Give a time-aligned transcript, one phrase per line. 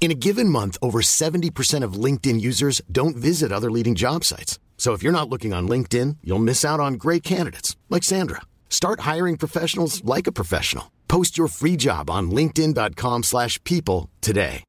[0.00, 4.58] In a given month, over 70% of LinkedIn users don't visit other leading job sites.
[4.76, 8.42] So if you're not looking on LinkedIn, you'll miss out on great candidates like Sandra.
[8.68, 10.92] Start hiring professionals like a professional.
[11.08, 14.62] Post your free job on linkedin.com/people slash people today.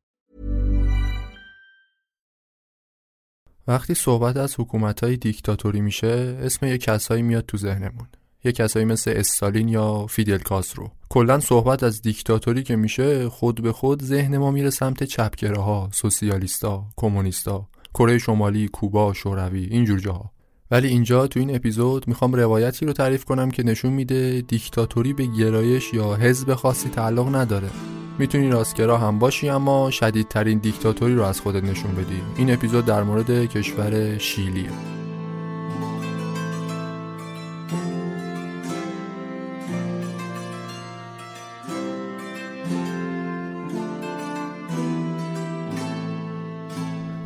[3.68, 8.08] وقتی صحبت از حکومت‌های دیکتاتوری میشه اسم یه کسایی میاد تو ذهنمون
[8.45, 10.91] یه کسایی مثل استالین یا فیدل کاسترو.
[11.09, 16.85] کلا صحبت از دیکتاتوری که میشه خود به خود ذهن ما میره سمت چپگراها سوسیالیستا
[16.97, 20.31] کمونیستا کره شمالی کوبا شوروی اینجور جاها.
[20.71, 25.27] ولی اینجا تو این اپیزود می‌خوام روایتی رو تعریف کنم که نشون میده دیکتاتوری به
[25.27, 27.71] گرایش یا حزب خاصی تعلق نداره.
[28.19, 32.23] می‌تونی راستگرا هم باشی اما شدیدترین دیکتاتوری رو از خودت نشون بدی.
[32.37, 34.71] این اپیزود در مورد کشور شیلیه.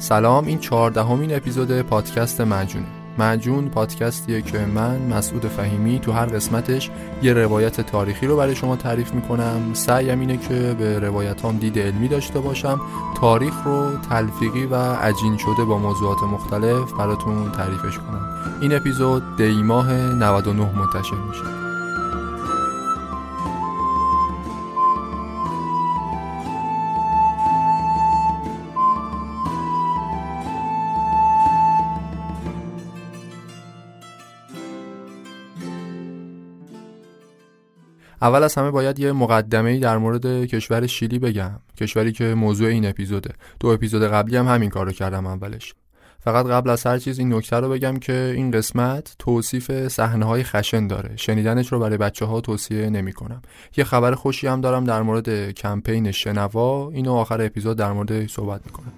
[0.05, 2.87] سلام این چهاردهمین اپیزود پادکست مجونه
[3.19, 6.91] مجون پادکستیه که من مسعود فهیمی تو هر قسمتش
[7.23, 9.61] یه روایت تاریخی رو برای شما تعریف می‌کنم.
[9.73, 12.81] سعیم اینه که به روایت هم دید علمی داشته باشم.
[13.21, 18.27] تاریخ رو تلفیقی و عجین شده با موضوعات مختلف براتون تعریفش کنم.
[18.61, 21.74] این اپیزود دی ماه 99 منتشر میشه.
[38.25, 42.69] اول از همه باید یه مقدمه ای در مورد کشور شیلی بگم کشوری که موضوع
[42.69, 43.31] این اپیزوده.
[43.61, 45.75] دو اپیزود قبلی هم همین کارو کردم اولش.
[46.21, 50.43] فقط قبل از هر چیز این نکته رو بگم که این قسمت توصیف صحنه های
[50.43, 51.17] خشن داره.
[51.17, 53.43] شنیدنش رو برای بچه ها توصیه نمی کنم
[53.77, 56.91] یه خبر خوشی هم دارم در مورد کمپین شنوا.
[56.91, 58.93] اینو آخر اپیزود در مورد صحبت می‌کنم.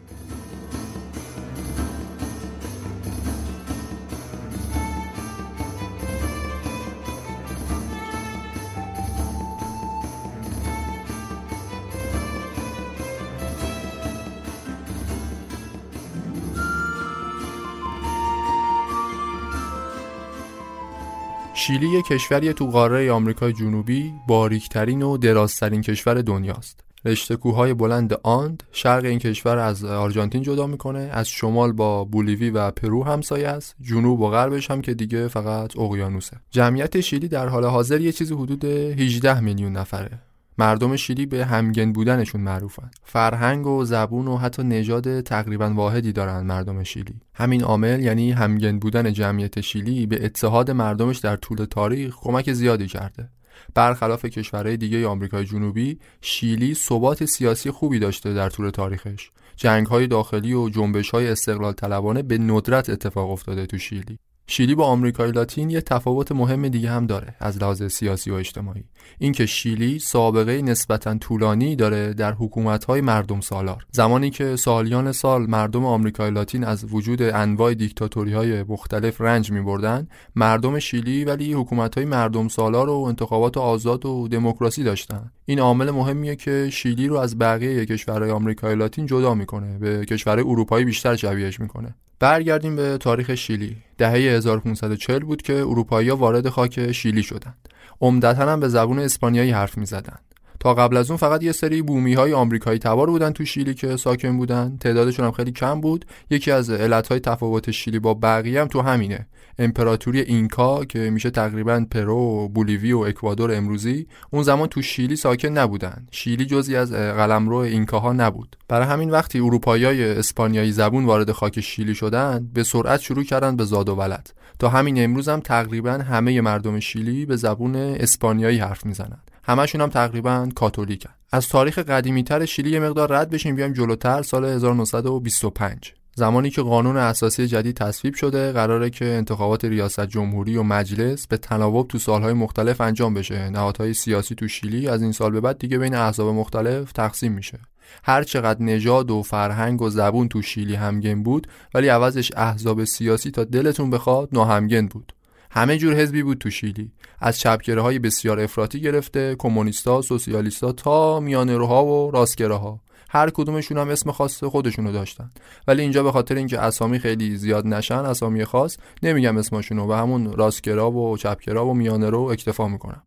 [21.67, 26.81] شیلی یک کشوری تو قاره آمریکای جنوبی باریکترین و درازترین کشور دنیاست.
[27.05, 32.51] رشته کوههای بلند آند شرق این کشور از آرژانتین جدا می‌کنه از شمال با بولیوی
[32.51, 36.37] و پرو همسایه است جنوب و غربش هم که دیگه فقط اقیانوسه.
[36.51, 40.19] جمعیت شیلی در حال حاضر یه چیزی حدود 18 میلیون نفره.
[40.59, 42.91] مردم شیلی به همگن بودنشون معروفن.
[43.05, 47.21] فرهنگ و زبون و حتی نژاد تقریبا واحدی دارن مردم شیلی.
[47.35, 52.87] همین عامل یعنی همگن بودن جمعیت شیلی به اتحاد مردمش در طول تاریخ کمک زیادی
[52.87, 53.29] کرده.
[53.75, 59.31] برخلاف کشورهای دیگه آمریکای جنوبی شیلی ثبات سیاسی خوبی داشته در طول تاریخش.
[59.57, 64.19] جنگ های داخلی و جنبش های استقلال طلبانه به ندرت اتفاق افتاده تو شیلی.
[64.49, 68.85] شیلی با آمریکای لاتین یه تفاوت مهم دیگه هم داره از لحاظ سیاسی و اجتماعی.
[69.19, 73.87] اینکه شیلی سابقه نسبتا طولانی داره در حکومت‌های مردم سالار.
[73.93, 80.79] زمانی که سالیان سال مردم آمریکای لاتین از وجود انواع دیکتاتوری‌های مختلف رنج می‌بردن مردم
[80.79, 85.33] شیلی ولی حکومت‌های مردم سالار و انتخابات آزاد و دموکراسی داشتن.
[85.45, 90.51] این عامل مهمیه که شیلی رو از بقیه کشورهای آمریکای لاتین جدا می‌کنه به کشورهای
[90.51, 91.95] اروپایی بیشتر شبیهش می‌کنه.
[92.19, 93.77] برگردیم به تاریخ شیلی.
[93.99, 97.69] دهه 1540 بود که اروپایی‌ها وارد خاک شیلی شدند.
[98.01, 100.26] عمدتا هم به زبون اسپانیایی حرف می‌زدند.
[100.61, 103.97] تا قبل از اون فقط یه سری بومی های آمریکایی تبار بودن تو شیلی که
[103.97, 104.77] ساکن بودن.
[104.81, 106.05] تعدادشون هم خیلی کم بود.
[106.31, 109.27] یکی از علت های تفاوت شیلی با بقیه هم تو همینه.
[109.59, 115.49] امپراتوری اینکا که میشه تقریبا پرو بولیوی و اکوادور امروزی اون زمان تو شیلی ساکن
[115.49, 116.07] نبودن.
[116.11, 118.57] شیلی جزی از قلمرو اینکاها نبود.
[118.69, 123.65] برای همین وقتی اروپاییای اسپانیایی زبون وارد خاک شیلی شدن به سرعت شروع کردن به
[123.65, 124.33] زاد و ولد.
[124.59, 129.19] تا همین امروز هم تقریبا همه مردم شیلی به زبون اسپانیایی حرف می‌زنن.
[129.47, 134.45] همشون هم تقریبا کاتولیکن از تاریخ قدیمیتر شیلی یه مقدار رد بشیم بیایم جلوتر سال
[134.45, 141.27] 1925 زمانی که قانون اساسی جدید تصویب شده قراره که انتخابات ریاست جمهوری و مجلس
[141.27, 143.51] به تناوب تو سالهای مختلف انجام بشه.
[143.51, 147.59] نهادهای سیاسی تو شیلی از این سال به بعد دیگه بین احزاب مختلف تقسیم میشه.
[148.05, 153.31] هر چقدر نژاد و فرهنگ و زبون تو شیلی همگن بود ولی عوضش احزاب سیاسی
[153.31, 155.13] تا دلتون بخواد ناهمگن بود.
[155.51, 156.93] همه جور حزبی بود تو شیلی.
[157.21, 162.81] از چپگره های بسیار افراطی گرفته کمونیستا سوسیالیستا تا میانروها و راستگراها
[163.11, 165.31] هر کدومشون هم اسم خاص خودشونو داشتن.
[165.69, 170.33] ولی اینجا به خاطر اینکه اسامی خیلی زیاد نشن اسامی خاص نمیگم اسمشونو و همون
[170.33, 173.03] راستگرا و چپگرا و میانرو اکتفا می‌کنم.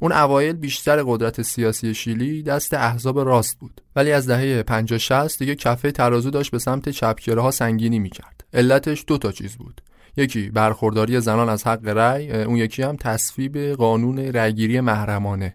[0.00, 3.80] اون اوایل بیشتر قدرت سیاسی شیلی دست احزاب راست بود.
[3.96, 8.44] ولی از دهه 50 60 دیگه کفه ترازو داشت به سمت چپگراها سنگینی می‌کرد.
[8.52, 9.80] علتش دو تا چیز بود.
[10.18, 15.54] یکی برخورداری زنان از حق رأی اون یکی هم تصویب قانون رأیگیری محرمانه.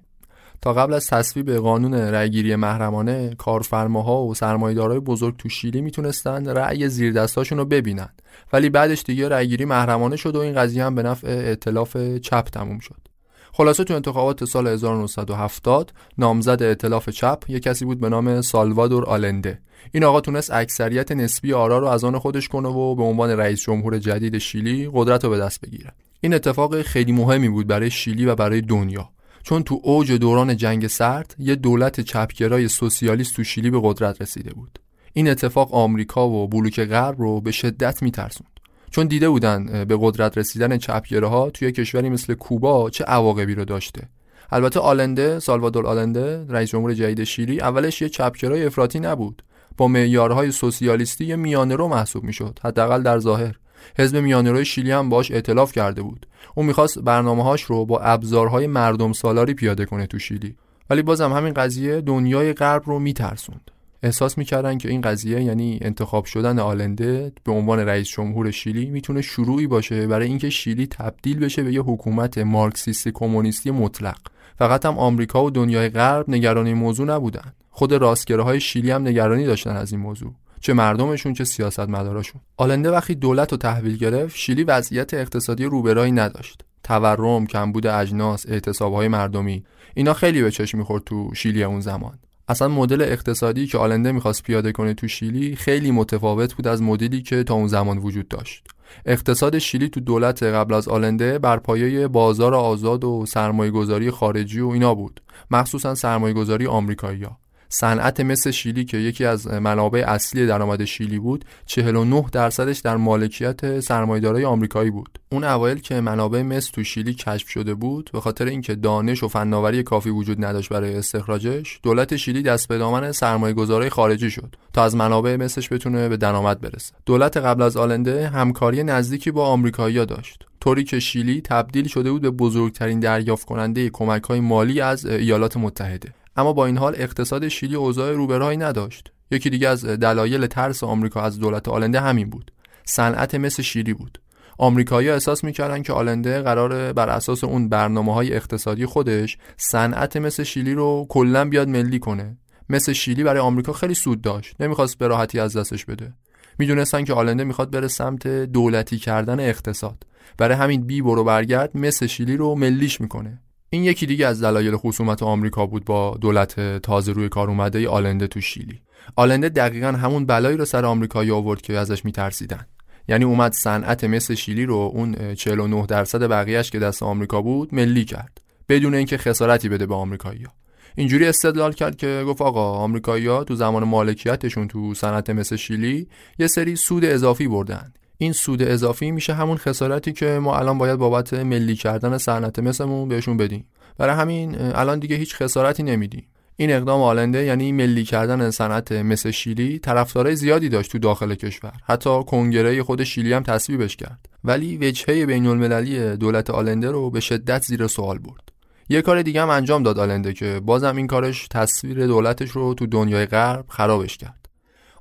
[0.62, 6.90] تا قبل از تصویب قانون رأیگیری محرمانه کارفرماها و سرمایه‌دارای بزرگ تو شیلی می‌تونستند رأی
[6.90, 8.10] زیر دستاشون رو ببینن.
[8.54, 12.80] ولی بعدش دیگه رأیگیری محرمانه شد و این قضیه هم به نفع ائتلاف چپ تموم
[12.80, 13.13] شد.
[13.56, 19.60] خلاصه تو انتخابات سال 1970 نامزد ائتلاف چپ یه کسی بود به نام سالوادور آلنده.
[19.92, 23.62] این آقا تونست اکثریت نسبی آرا رو از آن خودش کنه و به عنوان رئیس
[23.62, 25.92] جمهور جدید شیلی قدرت رو به دست بگیره.
[26.22, 29.10] این اتفاق خیلی مهمی بود برای شیلی و برای دنیا.
[29.44, 34.54] چون تو اوج دوران جنگ سرد یه دولت چپگرای سوسیالیست تو شیلی به قدرت رسیده
[34.54, 34.80] بود.
[35.14, 38.53] این اتفاق آمریکا و بلوک غرب رو به شدت میترسوند.
[38.94, 43.66] چون دیده بودن به قدرت رسیدن چپگره ها توی کشوری مثل کوبا چه عواقبی رو
[43.66, 44.10] داشته.
[44.52, 49.44] البته آلنده سالوادور آلنده رئیس جمهور جدید شیلی اولش یه چپگرای افراطی نبود.
[49.78, 53.56] با معیارهای سوسیالیستی یه میانه رو محسوب می‌شد حداقل در ظاهر.
[53.98, 56.28] حزب میانه شیلی هم باش ائتلاف کرده بود.
[56.56, 60.56] اون می‌خواست برنامه‌هاش رو با ابزارهای مردم سالاری پیاده کنه تو شیلی.
[60.90, 63.72] ولی بازم همین قضیه دنیای غرب رو میترسوند.
[64.04, 69.22] احساس می‌کردن که این قضیه یعنی انتخاب شدن آلنده به عنوان رئیس جمهور شیلی می‌تونه
[69.22, 74.18] شروعی باشه برای اینکه شیلی تبدیل بشه به یه حکومت مارکسیستی کمونیستی مطلق.
[74.58, 77.54] فقط هم آمریکا و دنیای غرب نگران موضوع نبودن.
[77.70, 80.34] خود راستگره شیلی هم نگرانی داشتن از این موضوع.
[80.60, 82.42] چه مردمشون چه سیاستمداراشون.
[82.58, 86.62] آلنده وقتی دولت رو تحویل گرفت شیلی وضعیت اقتصادی روبرایی نداشت.
[86.84, 89.64] تورم کمبود اجناس اعتصابهای مردمی
[89.94, 92.20] اینا خیلی به چشم می‌خورد تو شیلی اون زمان.
[92.48, 97.22] اصلا مدل اقتصادی که آلنده می‌خواست پیاده کنه تو شیلی خیلی متفاوت بود از مدلی
[97.22, 98.68] که تا اون زمان وجود داشت.
[99.06, 104.68] اقتصاد شیلی تو دولت قبل از آلنده بر پایه بازار آزاد و سرمایه‌گذاری خارجی و
[104.68, 105.22] اینا بود.
[105.52, 107.43] مخصوصا سرمایه‌گذاری آمریکایی‌ها.
[107.74, 113.80] صنعت مثل شیلی که یکی از منابع اصلی درآمد شیلی بود 49 درصدش در مالکیت
[113.80, 115.20] سرمایه‌دارای آمریکایی بود.
[115.32, 119.28] اون اوایل که منابع مس تو شیلی کشف شده بود به خاطر اینکه دانش و
[119.28, 124.84] فناوری کافی وجود نداشت برای استخراجش دولت شیلی دست به دامن سرمایه‌گذارای خارجی شد تا
[124.84, 126.94] از منابع مسش بتونه به درآمد برسه.
[127.06, 130.46] دولت قبل از آلنده همکاری نزدیکی با آمریکایی‌ها داشت.
[130.62, 135.58] طوری که شیلی تبدیل شده بود به بزرگترین دریافت کننده کمک های مالی از ایالات
[135.58, 136.14] متحده.
[136.36, 139.12] اما با این حال اقتصاد شیلی اوضاع روبرایی نداشت.
[139.32, 142.52] یکی دیگه از دلایل ترس آمریکا از دولت آلنده همین بود.
[142.86, 144.20] صنعت مثل شیلی بود.
[144.58, 150.44] آمریکایی احساس می‌کردن که آلنده قرار بر اساس اون برنامه های اقتصادی خودش صنعت مثل
[150.44, 152.38] شیلی رو کلا بیاد ملی کنه.
[152.70, 154.62] مثل شیلی برای آمریکا خیلی سود داشت.
[154.62, 156.14] نمی‌خواست به راحتی از دستش بده.
[156.60, 160.04] می‌دونستن که آلنده می‌خواد بره سمت دولتی کردن اقتصاد.
[160.38, 163.42] برای همین بی برو برگرد مثل شیلی رو ملیش می‌کنه.
[163.74, 168.28] این یکی دیگه از دلایل خصومت آمریکا بود با دولت تازه روی کار اومده آلنده
[168.28, 168.80] تو شیلی.
[169.16, 172.66] آلنده دقیقا همون بلایی رو سر آمریکایی آورد که ازش میترسیدن.
[173.08, 178.06] یعنی اومد صنعت مثل شیلی رو اون 49 درصد بقیهش که دست آمریکا بود ملی
[178.06, 178.42] کرد.
[178.70, 180.52] بدون اینکه خسارتی بده به آمریکایی‌ها.
[180.96, 186.08] اینجوری استدلال کرد که گفت آقا آمریکایی‌ها تو زمان مالکیتشون تو صنعت مثل شیلی
[186.40, 187.94] یه سری سود اضافی بردن.
[188.18, 193.10] این سود اضافی میشه همون خسارتی که ما الان باید بابت ملی کردن صنعت مثلمون
[193.10, 193.66] بهشون بدیم.
[193.98, 196.28] برای همین الان دیگه هیچ خسارتی نمیدیم.
[196.56, 201.74] این اقدام آلنده یعنی ملی کردن صنعت مس شیلی طرفدارای زیادی داشت تو داخل کشور.
[201.84, 204.30] حتی کنگره خود شیلی هم تصویبش کرد.
[204.44, 208.52] ولی وجهه بین المللی دولت آلنده رو به شدت زیر سوال برد.
[208.90, 212.88] یه کار دیگه هم انجام داد آلنده که بازم این کارش تصویر دولتش رو تو
[212.88, 214.43] دنیای غرب خرابش کرد.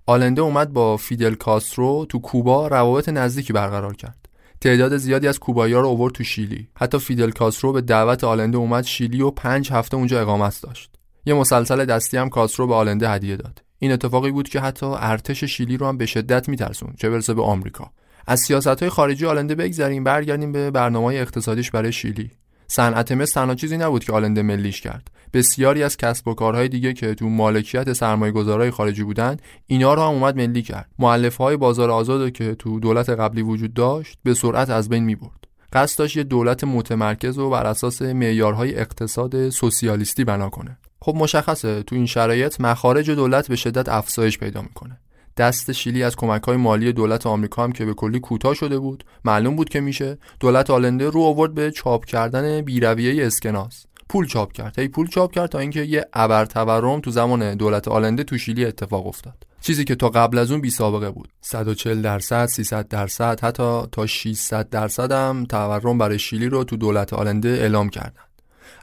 [0.07, 4.29] آلنده اومد با فیدل کاسترو تو کوبا روابط نزدیکی برقرار کرد.
[4.61, 6.69] تعداد زیادی از کوبایی ها رو اوورد تو شیلی.
[6.77, 10.91] حتی فیدل کاسترو به دعوت آلنده اومد شیلی و پنج هفته اونجا اقامت داشت.
[11.27, 13.63] یه مسلسل دستی هم کاسترو به آلنده هدیه داد.
[13.79, 17.43] این اتفاقی بود که حتی ارتش شیلی رو هم به شدت میترسون چه برسه به
[17.43, 17.91] آمریکا.
[18.27, 22.31] از سیاست های خارجی آلنده بگذریم برگردیم به برنامه اقتصادیش برای شیلی.
[22.67, 25.11] صنعت مس تنها چیزی نبود که آلنده ملیش کرد.
[25.33, 30.03] بسیاری از کسب و کارهای دیگه که تو مالکیت سرمایه گذارهای خارجی بودن اینا رو
[30.03, 30.89] هم اومد ملی کرد.
[30.99, 35.15] معلف های بازار آزاد که تو دولت قبلی وجود داشت به سرعت از بین می
[35.15, 35.43] برد
[35.73, 40.79] قصد داشت یه دولت متمرکز و بر اساس معیارهای اقتصاد سوسیالیستی بنا کنه.
[41.01, 45.01] خب مشخصه تو این شرایط مخارج دولت به شدت افزایش پیدا می‌کنه.
[45.37, 49.05] دست شیلی از کمک های مالی دولت آمریکا هم که به کلی کوتاه شده بود
[49.25, 50.19] معلوم بود که میشه.
[50.41, 53.87] دولت آلنده رو آورد به چاپ کردن بیرویه اسکناس.
[54.09, 54.79] پول چاپ کرد.
[54.79, 58.65] هی پول چاپ کرد تا اینکه یه ابر تورم تو زمان دولت آلنده تو شیلی
[58.65, 59.47] اتفاق افتاد.
[59.61, 61.29] چیزی که تا قبل از اون بی سابقه بود.
[61.41, 67.13] 140 درصد 300 درصد حتی تا 600 درصد هم تورم برای شیلی رو تو دولت
[67.13, 68.23] آلنده اعلام کردن.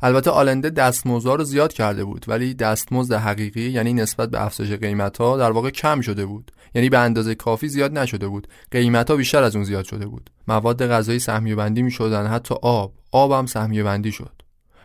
[0.01, 5.17] البته آلنده دستمزدها رو زیاد کرده بود ولی دستمزد حقیقی یعنی نسبت به افزایش قیمت
[5.17, 6.51] ها در واقع کم شده بود.
[6.75, 8.47] یعنی به اندازه کافی زیاد نشده بود.
[8.71, 10.29] قیمت ها بیشتر از اون زیاد شده بود.
[10.47, 12.93] مواد غذایی سهمیه بندی می شدن حتی آب.
[13.11, 14.39] آب هم سهمیه بندی شد.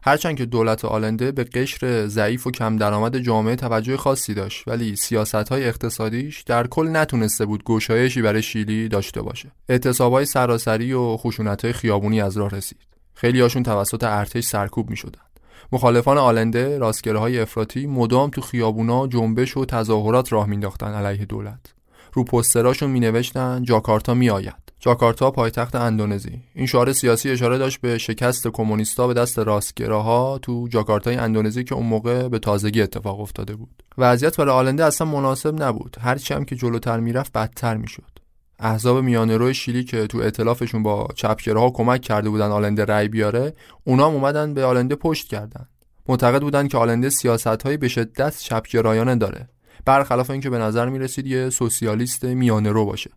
[0.06, 4.96] هرچند که دولت آلنده به قشر ضعیف و کم درآمد جامعه توجه خاصی داشت ولی
[4.96, 9.52] سیاست های اقتصادیش در کل نتونسته بود گشایشی برای شیلی داشته باشه.
[9.68, 12.93] اعتصابهای سراسری و خشونت های خیابونی از راه رسید.
[13.14, 15.20] خیلی هاشون توسط ارتش سرکوب می شدن.
[15.72, 21.74] مخالفان آلنده راستگره های افراطی مدام تو خیابونا جنبش و تظاهرات راه مینداختن علیه دولت.
[22.12, 26.40] رو پستراشون می نوشتن جاکارتا می آید جاکارتا پایتخت اندونزی.
[26.54, 31.74] این شعار سیاسی اشاره داشت به شکست کمونیستا به دست راستگراها تو جاکارتای اندونزی که
[31.74, 33.82] اون موقع به تازگی اتفاق افتاده بود.
[33.98, 35.96] وضعیت برای آلنده اصلا مناسب نبود.
[36.00, 38.13] هرچی هم که جلوتر می‌رفت بدتر می‌شد.
[38.58, 44.06] احزاب میانه شیلی که تو ائتلافشون با چپگراها کمک کرده بودن آلنده رأی بیاره اونا
[44.06, 45.66] هم اومدن به آلنده پشت کردن.
[46.08, 49.48] معتقد بودن که آلنده سیاستهایی به شدت چپگرایانه داره.
[49.84, 53.10] برخلاف اینکه به نظر می‌رسید یه سوسیالیست میانه رو باشه.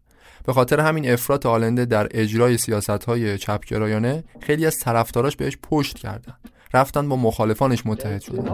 [0.46, 5.98] به خاطر همین افراط آلنده در اجرای سیاست های چپگرایانه خیلی از طرفداراش بهش پشت
[5.98, 6.34] کردن.
[6.74, 8.48] رفتن با مخالفانش متحد شدن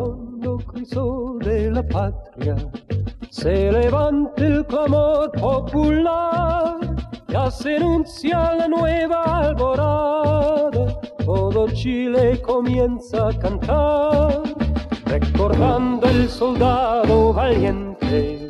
[15.13, 18.47] recordando el soldado valiente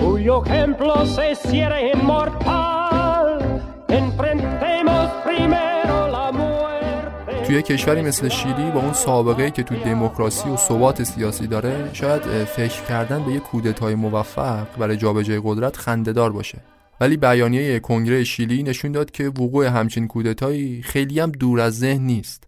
[0.00, 3.38] cuyo ejemplo se cierra inmortal
[3.88, 5.69] enfrentemos primero
[7.50, 12.22] توی کشوری مثل شیلی با اون سابقه که تو دموکراسی و ثبات سیاسی داره شاید
[12.44, 16.58] فکر کردن به یه کودتای موفق برای جابجایی قدرت خندهدار باشه.
[17.00, 22.02] ولی بیانیه کنگره شیلی نشون داد که وقوع همچین کودتایی خیلی هم دور از ذهن
[22.02, 22.44] نیست.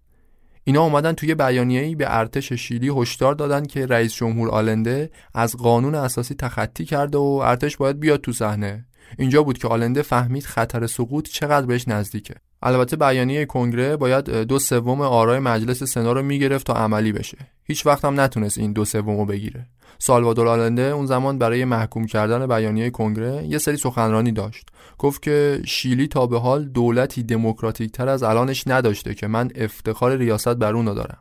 [0.64, 5.94] اینا اومدن توی بیانیه‌ای به ارتش شیلی هشدار دادن که رئیس جمهور آلنده از قانون
[5.94, 8.84] اساسی تخطی کرده و ارتش باید بیاد تو صحنه.
[9.18, 12.34] اینجا بود که آلنده فهمید خطر سقوط چقدر بهش نزدیکه.
[12.62, 17.38] البته بیانیه کنگره باید دو سوم آرای مجلس سنا رو می‌گرفت تا عملی بشه.
[17.64, 19.66] هیچ وقت هم نتونست این دو سوم رو بگیره.
[19.98, 24.68] سالوادور آلنده اون زمان برای محکوم کردن بیانیه کنگره یه سری سخنرانی داشت.
[24.98, 30.16] گفت که شیلی تا به حال دولتی دموکراتیک تر از الانش نداشته که من افتخار
[30.16, 31.18] ریاست بر اون دارم.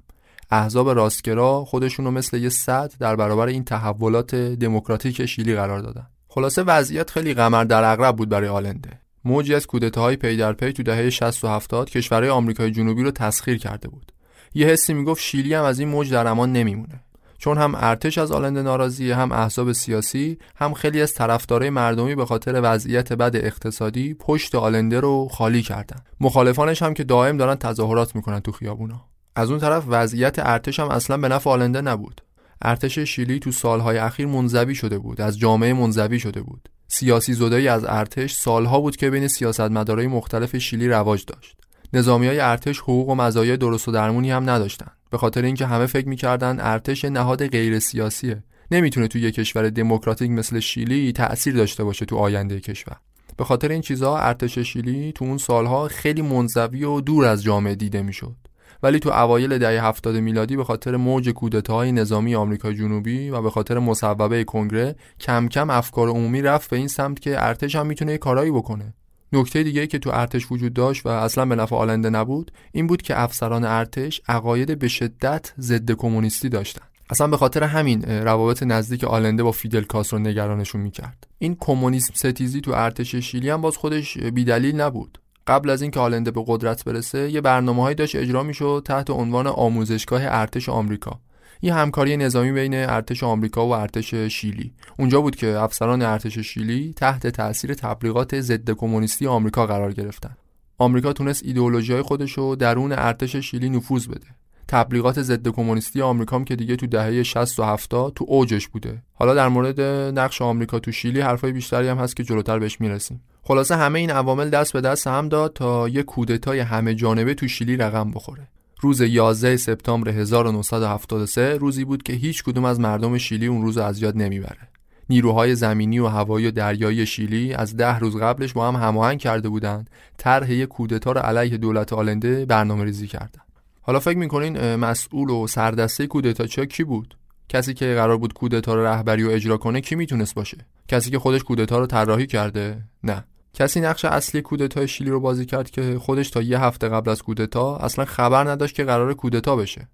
[0.51, 6.07] احزاب راستگرا خودشون رو مثل یه صد در برابر این تحولات دموکراتیک شیلی قرار دادن.
[6.27, 8.89] خلاصه وضعیت خیلی قمر در اغرب بود برای آلنده.
[9.25, 13.11] موجی از کودتاهای پی در پی تو دهه 60 و 70 کشورهای آمریکای جنوبی رو
[13.11, 14.11] تسخیر کرده بود.
[14.53, 17.03] یه حسی می‌گفت شیلی هم از این موج در امان نمیمونه.
[17.37, 22.25] چون هم ارتش از آلنده ناراضی هم احزاب سیاسی هم خیلی از طرفدارای مردمی به
[22.25, 25.99] خاطر وضعیت بد اقتصادی پشت آلنده رو خالی کردن.
[26.19, 29.05] مخالفانش هم که دائم دارن تظاهرات می‌کنن تو خیابونا.
[29.35, 32.21] از اون طرف وضعیت ارتش هم اصلا به نفع آلنده نبود.
[32.61, 36.69] ارتش شیلی تو سالهای اخیر منزوی شده بود از جامعه منزوی شده بود.
[36.93, 41.57] سیاسی زدایی از ارتش سالها بود که بین سیاستمدارای مختلف شیلی رواج داشت.
[41.93, 45.86] نظامی های ارتش حقوق و مزایای درست و درمونی هم نداشتن به خاطر اینکه همه
[45.86, 51.83] فکر می‌کردن ارتش نهاد غیر سیاسیه نمی‌تونه تو یه کشور دموکراتیک مثل شیلی تأثیر داشته
[51.83, 52.98] باشه تو آینده کشور.
[53.38, 57.75] به خاطر این چیزها ارتش شیلی تو اون سالها خیلی منزوی و دور از جامعه
[57.75, 58.36] دیده می‌شد.
[58.83, 63.50] ولی تو اوایل دهه 70 میلادی به خاطر موج کودتاهای نظامی آمریکای جنوبی و به
[63.50, 68.17] خاطر مصوبه کنگره کم کم افکار عمومی رفت به این سمت که ارتش هم می‌تونه
[68.17, 68.93] کارایی بکنه.
[69.33, 73.01] نکته دیگه که تو ارتش وجود داشت و اصلا به نفع آلنده نبود این بود
[73.01, 76.85] که افسران ارتش عقاید به شدت ضد کمونیستی داشتن.
[77.09, 81.27] اصلا به خاطر همین روابط نزدیک آلنده با فیدل کاسترو نگرانشون می‌کرد.
[81.39, 85.17] این کمونیسم ستیزی تو ارتش شیلی هم باز خودش بیدلیل نبود.
[85.48, 90.21] قبل از اینکه آلنده به قدرت برسه یه برنامه‌هایی داشت اجرا می‌شد تحت عنوان آموزشگاه
[90.25, 91.19] ارتش آمریکا.
[91.62, 94.74] یه همکاری نظامی بین ارتش آمریکا و ارتش شیلی.
[95.00, 100.38] اونجا بود که افسران ارتش شیلی تحت تاثیر تبلیغات ضد کمونیستی آمریکا قرار گرفتن.
[100.77, 104.27] آمریکا تونست ایدئولوژی خودش رو درون ارتش شیلی نفوذ بده.
[104.68, 109.01] تبلیغات ضد کمونیستی آمریکا هم که دیگه تو دهه 60 و 70 تو اوجش بوده
[109.13, 109.82] حالا در مورد
[110.20, 114.10] نقش آمریکا تو شیلی حرفای بیشتری هم هست که جلوتر بهش می‌رسیم خلاصه همه این
[114.10, 118.48] عوامل دست به دست هم داد تا یه کودتای همه جانبه تو شیلی رقم بخوره
[118.82, 124.01] روز 11 سپتامبر 1973 روزی بود که هیچ کدوم از مردم شیلی اون روز از
[124.01, 124.68] یاد نمی‌بره.
[125.10, 129.50] نیروهای زمینی و هوایی و دریایی شیلی از ده روز قبلش با هم هماهنگ کرده
[129.50, 133.50] بودند طرح یک کودتا را علیه دولت آلنده برنامه ریزی کردند.
[133.81, 137.17] حالا فکر می‌کنین مسئول و سردسته کودتا کی بود؟
[137.50, 140.57] کسی که قرار بود کودتا رو رهبری و اجرا کنه کی می‌تونست باشه؟
[140.88, 143.23] کسی که خودش کودتا رو طراحی کرده؟ نه.
[143.53, 147.21] کسی نقش اصلی کودتای شیلی رو بازی کرد که خودش تا یه هفته قبل از
[147.21, 149.88] کودتا اصلا خبر نداشت که قرار کودتا بشه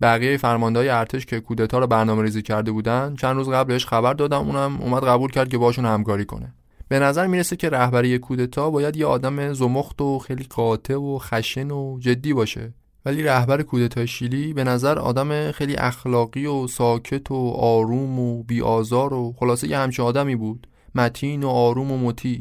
[0.00, 4.40] بقیه فرماندهای ارتش که کودتا رو برنامه ریزی کرده بودن چند روز قبلش خبر دادم
[4.40, 6.54] اونم اومد قبول کرد که باشون همکاری کنه
[6.88, 11.70] به نظر می‌رسه که رهبری کودتا باید یه آدم زمخت و خیلی قاطع و خشن
[11.70, 12.72] و جدی باشه
[13.06, 19.14] ولی رهبر کودتای شیلی به نظر آدم خیلی اخلاقی و ساکت و آروم و بیآزار
[19.14, 20.66] و خلاصه یه همچه آدمی بود.
[20.94, 22.40] متین و آروم و مطیع.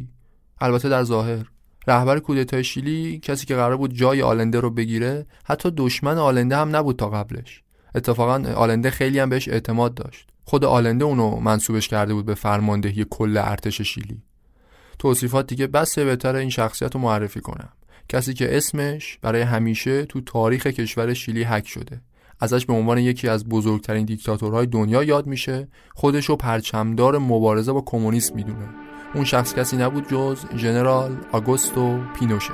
[0.62, 1.45] البته در ظاهر.
[1.88, 6.75] رهبر کودتای شیلی کسی که قرار بود جای آلنده رو بگیره حتی دشمن آلنده هم
[6.75, 7.63] نبود تا قبلش.
[7.95, 10.27] اتفاقا آلنده خیلی هم بهش اعتماد داشت.
[10.43, 14.22] خود آلنده اونو منصوبش کرده بود به فرماندهی کل ارتش شیلی.
[15.00, 17.69] توصیفات دیگه بس بهتر این شخصیت رو معرفی کنم.
[18.09, 22.01] کسی که اسمش برای همیشه تو تاریخ کشور شیلی حک شده.
[22.39, 27.81] ازش به عنوان یکی از بزرگترین دیکتاتورهای دنیا یاد میشه خودش رو پرچمدار مبارزه با
[27.81, 28.69] کمونیسم می‌دونه.
[29.13, 32.53] اون شخص کسی نبود جز ژنرال آگوستو پینوشه.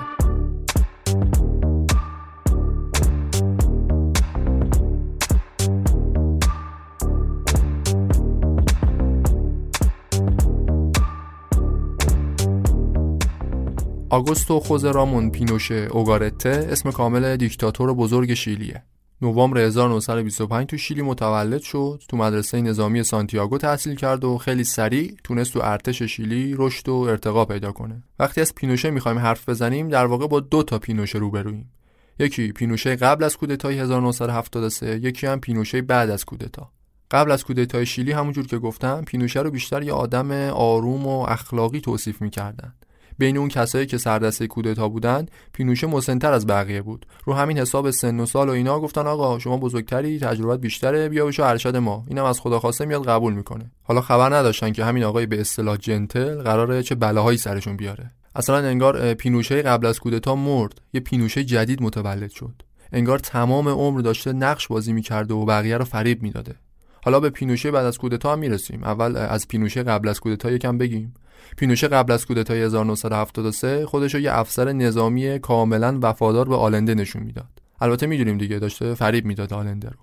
[14.12, 18.84] آگوستو خوز رامون پینوشه اوگارته اسم کامل دیکتاتور بزرگ شیلیه.
[19.22, 25.16] نوامبر 1925 تو شیلی متولد شد تو مدرسه نظامی سانتیاگو تحصیل کرد و خیلی سریع
[25.24, 28.04] تونست تو ارتش شیلی رشد و ارتقا پیدا کنه.
[28.20, 31.72] وقتی از پینوشه می‌خوایم حرف بزنیم در واقع با دو تا پینوشه روبرویم.
[32.20, 36.72] یکی پینوشه قبل از کودتای 1973 یکی هم پینوشه بعد از کودتا.
[37.12, 41.80] قبل از کودتای شیلی همونجور که گفتم پینوشه رو بیشتر یه آدم آروم و اخلاقی
[41.82, 42.74] توصیف می‌کردن.
[43.22, 47.06] بین اون کسایی که سردسته کودتا بودن پینوشه مسنتر از بقیه بود.
[47.26, 51.26] رو همین حساب سن و سال و اینا گفتن آقا شما بزرگتری تجربت بیشتره بیا
[51.26, 52.06] بشو ارشد ما.
[52.08, 53.72] اینم از خدا خواسته میاد قبول می‌کنه.
[53.84, 58.12] حالا خبر نداشتن که همین آقای به اصطلاح جنتل قراره چه بلاهایی سرشون بیاره.
[58.36, 60.82] اصلا انگار پینوشه قبل از کودتا مرد.
[60.94, 62.62] یه پینوشه جدید متولد شد.
[62.92, 66.56] انگار تمام عمر داشته نقش بازی می‌کرده و بقیه رو فریب می‌داده.
[67.04, 68.84] حالا به پینوشه بعد از کودتا هم می‌رسیم.
[68.84, 71.14] اول از پینوشه قبل از کودتا یکم بگیم.
[71.58, 77.62] پینوشه قبل از کودتای 1973 خودش یه افسر نظامی کاملا وفادار به آلنده نشون می‌داد.
[77.82, 79.98] البته می‌دونیم دیگه داشته فریب می‌داد آلنده رو.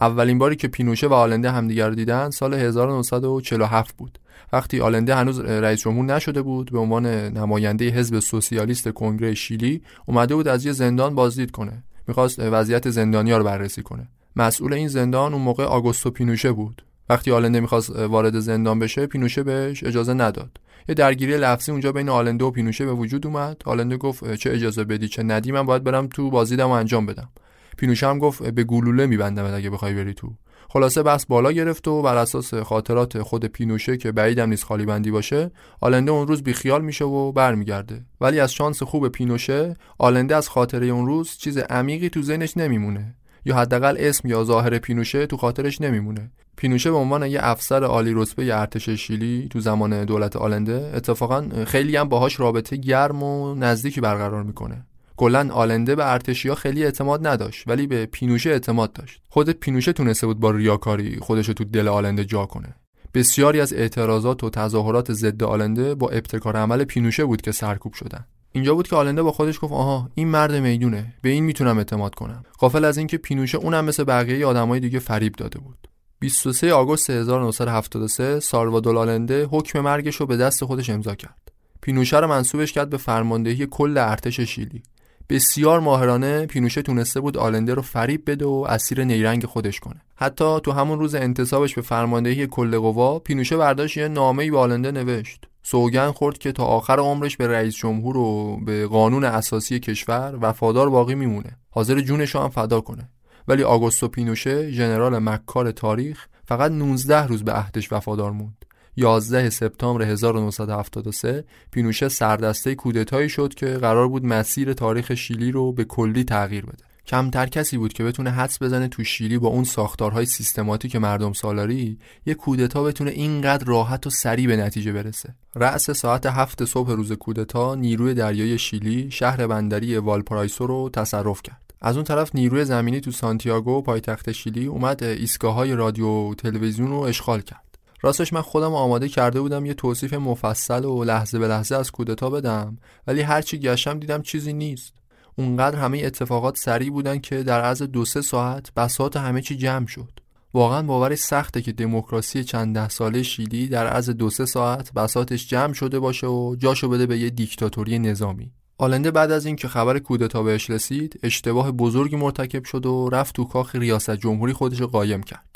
[0.00, 4.18] اولین باری که پینوشه و آلنده همدیگر رو دیدن سال 1947 بود.
[4.52, 10.34] وقتی آلنده هنوز رئیس جمهور نشده بود به عنوان نماینده حزب سوسیالیست کنگره شیلی اومده
[10.34, 11.82] بود از یه زندان بازدید کنه.
[12.08, 14.08] می‌خواست وضعیت زندانیا رو بررسی کنه.
[14.36, 16.82] مسئول این زندان اون موقع آگوستو پینوشه بود.
[17.08, 20.50] وقتی آلنده می‌خواست وارد زندان بشه پینوشه بهش اجازه نداد.
[20.90, 23.62] یه درگیری لفظی اونجا بین آلنده و پینوشه به وجود اومد.
[23.64, 27.28] آلنده گفت چه اجازه بدی چه ندی من باید برم تو بازیدم و انجام بدم.
[27.76, 30.32] پینوشه هم گفت به گلوله میبندم اگه بخوای بری تو.
[30.68, 35.10] خلاصه بس بالا گرفت و بر اساس خاطرات خود پینوشه که بعیدم نیست خالی بندی
[35.10, 35.50] باشه
[35.80, 38.04] آلنده اون روز بیخیال میشه و برمیگرده.
[38.20, 43.14] ولی از شانس خوب پینوشه آلنده از خاطره اون روز چیز عمیقی تو ذهنش نمیمونه.
[43.44, 46.30] یا حداقل اسم یا ظاهر پینوشه تو خاطرش نمیمونه.
[46.56, 51.96] پینوشه به عنوان یه افسر عالی رتبه ارتش شیلی تو زمان دولت آلنده اتفاقا خیلی
[51.96, 54.86] هم باهاش رابطه گرم و نزدیکی برقرار می‌کنه.
[55.16, 59.22] کلا آلنده به ارتشیا خیلی اعتماد نداشت ولی به پینوشه اعتماد داشت.
[59.28, 62.74] خود پینوشه تونسته بود با ریاکاری خودش تو دل آلنده جا کنه.
[63.14, 68.26] بسیاری از اعتراضات و تظاهرات ضد آلنده با ابتکار عمل پینوشه بود که سرکوب شدن.
[68.52, 72.14] اینجا بود که آلنده با خودش گفت آها این مرد می‌دونه به این می‌تونم اعتماد
[72.14, 72.44] کنم.
[72.58, 75.88] غافل از اینکه پینوشه اونم مثل بقیه آدمای دیگه فریب داده بود.
[76.18, 81.52] 23 آگوست 1973 سالوادور آلنده حکم مرگش رو به دست خودش امضا کرد.
[81.80, 84.82] پینوشه رو منصوبش کرد به فرماندهی کل ارتش شیلی.
[85.28, 90.00] بسیار ماهرانه پینوشه تونسته بود آلنده رو فریب بده و اسیر نیرنگ خودش کنه.
[90.16, 94.90] حتی تو همون روز انتصابش به فرماندهی کل قوا پینوشه برداشت یه نامه‌ای به آلنده
[94.90, 95.46] نوشت.
[95.70, 100.90] سوگن خورد که تا آخر عمرش به رئیس جمهور و به قانون اساسی کشور وفادار
[100.90, 101.56] باقی میمونه.
[101.70, 103.08] حاضر جونش هم فدا کنه.
[103.48, 108.64] ولی آگوستو پینوشه ژنرال مکار تاریخ فقط 19 روز به عهدش وفادار موند.
[108.96, 115.84] 11 سپتامبر 1973 پینوشه سردسته کودتایی شد که قرار بود مسیر تاریخ شیلی رو به
[115.84, 116.89] کلی تغییر بده.
[117.06, 121.98] کمتر کسی بود که بتونه حدس بزنه تو شیلی با اون ساختارهای سیستماتیک مردم سالاری
[122.26, 125.34] یه کودتا بتونه اینقدر راحت و سریع به نتیجه برسه.
[125.54, 131.74] رأس ساعت هفت صبح روز کودتا نیروی دریای شیلی شهر بندری والپارایسو رو تصرف کرد.
[131.80, 136.90] از اون طرف نیروی زمینی تو سانتیاگو پایتخت شیلی اومد ایستگاه های رادیو و تلویزیون
[136.90, 137.70] رو اشغال کرد.
[138.02, 142.30] راستش من خودم آماده کرده بودم یه توصیف مفصل و لحظه به لحظه از کودتا
[142.30, 144.99] بدم ولی هرچی گشتم دیدم چیزی نیست.
[145.40, 149.86] اونقدر همه اتفاقات سریع بودن که در عرض دو سه ساعت بساط همه چی جمع
[149.86, 150.20] شد.
[150.54, 155.48] واقعا باورش سخته که دموکراسی چند ده ساله شیلی در عرض دو سه ساعت بساطش
[155.48, 158.52] جمع شده باشه و جاشو بده به یه دیکتاتوری نظامی.
[158.78, 163.44] آلنده بعد از اینکه خبر کودتا بهش رسید اشتباه بزرگی مرتکب شد و رفت تو
[163.44, 165.49] کاخ ریاست جمهوری خودش قایم کرد.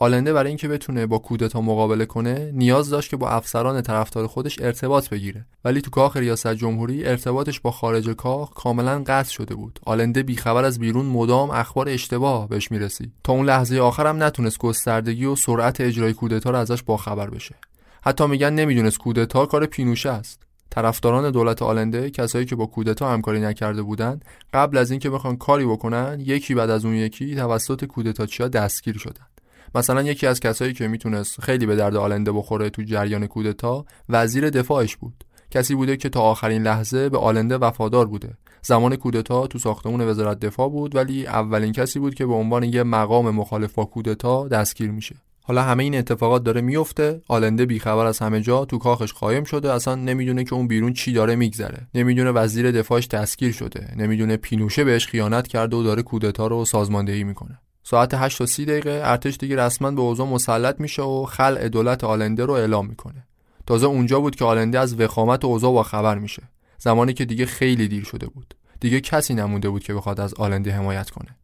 [0.00, 4.60] آلنده برای اینکه بتونه با کودتا مقابله کنه نیاز داشت که با افسران طرفدار خودش
[4.60, 5.46] ارتباط بگیره.
[5.64, 9.80] ولی تو کاخ ریاست جمهوری ارتباطش با خارج کاخ کاملا قطع شده بود.
[9.86, 15.24] آلنده بیخبر از بیرون مدام اخبار اشتباه بهش می‌رسید تا اون لحظه آخرم نتونست گستردگی
[15.24, 17.54] و سرعت اجرای کودتا رو ازش باخبر بشه.
[18.02, 20.42] حتی میگن نمی‌دونست کودتا کار پینوشه است.
[20.70, 25.66] طرفداران دولت آلنده کسایی که با کودتا همکاری نکرده بودند قبل از اینکه بخوان کاری
[25.66, 29.27] بکنن یکی بعد از اون یکی توسط کودتاچیا دستگیر شدن.
[29.74, 34.50] مثلا یکی از کسایی که می‌تونست خیلی به درد آلنده بخوره تو جریان کودتا وزیر
[34.50, 35.24] دفاعش بود.
[35.50, 38.34] کسی بوده که تا آخرین لحظه به آلنده وفادار بوده.
[38.62, 42.82] زمان کودتا تو ساختمون وزارت دفاع بود ولی اولین کسی بود که به عنوان یه
[42.82, 45.16] مقام مخالف با کودتا دستگیر میشه.
[45.42, 49.72] حالا همه این اتفاقات داره میفته آلنده بیخبر از همه جا تو کاخش قایم شده.
[49.72, 51.88] اصلا نمی‌دونه که اون بیرون چی داره میگذره.
[51.94, 53.94] نمی‌دونه وزیر دفاعش دستگیر شده.
[53.96, 57.58] نمی‌دونه پینوشه بهش خیانت کرده و داره کودتا رو سازماندهی می‌کنه.
[57.90, 62.04] ساعت 8 و 30 دقیقه ارتش دیگه رسما به اوضاع مسلط میشه و خلع دولت
[62.04, 63.26] آلنده رو اعلام می‌کنه.
[63.66, 66.42] تازه اونجا بود که آلنده از وخامت اوضاع با خبر میشه.
[66.78, 68.54] زمانی که دیگه خیلی دیر شده بود.
[68.80, 71.36] دیگه کسی نمونده بود که بخواد از آلنده حمایت کنه.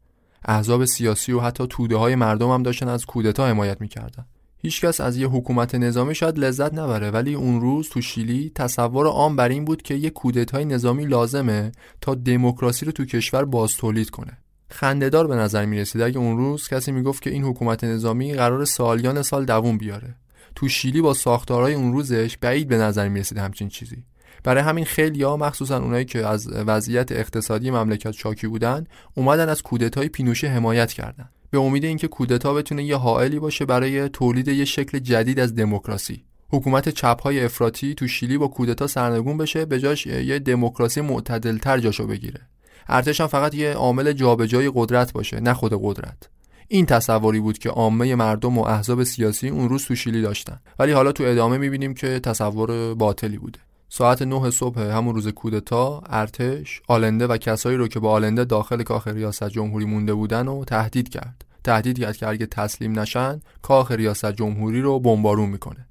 [0.45, 4.27] احزاب سیاسی و حتی توده های مردم هم داشتن از کودتا حمایت می‌کردن.
[4.59, 9.37] هیچکس از یه حکومت نظامی شاید لذت نبره ولی اون روز تو شیلی تصور عام
[9.37, 14.11] بر این بود که یه کودتای نظامی لازمه تا دموکراسی رو تو کشور باز تولید
[14.11, 14.44] کنه.
[14.75, 18.65] خندهدار به نظر می رسید اگه اون روز کسی می‌گفت که این حکومت نظامی قرار
[18.65, 20.15] سالیان سال دووم بیاره.
[20.55, 24.05] تو شیلی با ساختارهای اون روزش بعید به نظر می رسید همچین چیزی.
[24.45, 29.63] برای همین خیلی ها مخصوصا اونایی که از وضعیت اقتصادی مملکت شاکی بودن اومدن از
[29.63, 31.29] کودتای پینوشه حمایت کردن.
[31.51, 36.25] به امید اینکه کودتا بتونه یه حائلی باشه برای تولید یه شکل جدید از دموکراسی.
[36.49, 41.79] حکومت چپ های افراطی تو شیلی با کودتا سرنگون بشه به جاش یه دموکراسی معتدلتر
[41.79, 42.41] جاشو بگیره.
[42.89, 46.29] ارتش هم فقط یه عامل جابجایی قدرت باشه نه خود قدرت.
[46.69, 50.61] این تصوری بود که عامه مردم و احزاب سیاسی اون روز تو شیلی داشتن.
[50.79, 53.59] ولی حالا تو ادامه می‌بینیم که تصور باطلی بوده.
[53.89, 58.83] ساعت 9 صبح همون روز کودتا ارتش آلنده و کسایی رو که با آلنده داخل
[58.83, 61.45] کاخ ریاست جمهوری مونده بودن و تهدید کرد.
[61.65, 65.87] تهدید کرد که اگه تسلیم نشن کاخ ریاست جمهوری رو بمبارون می‌کنه.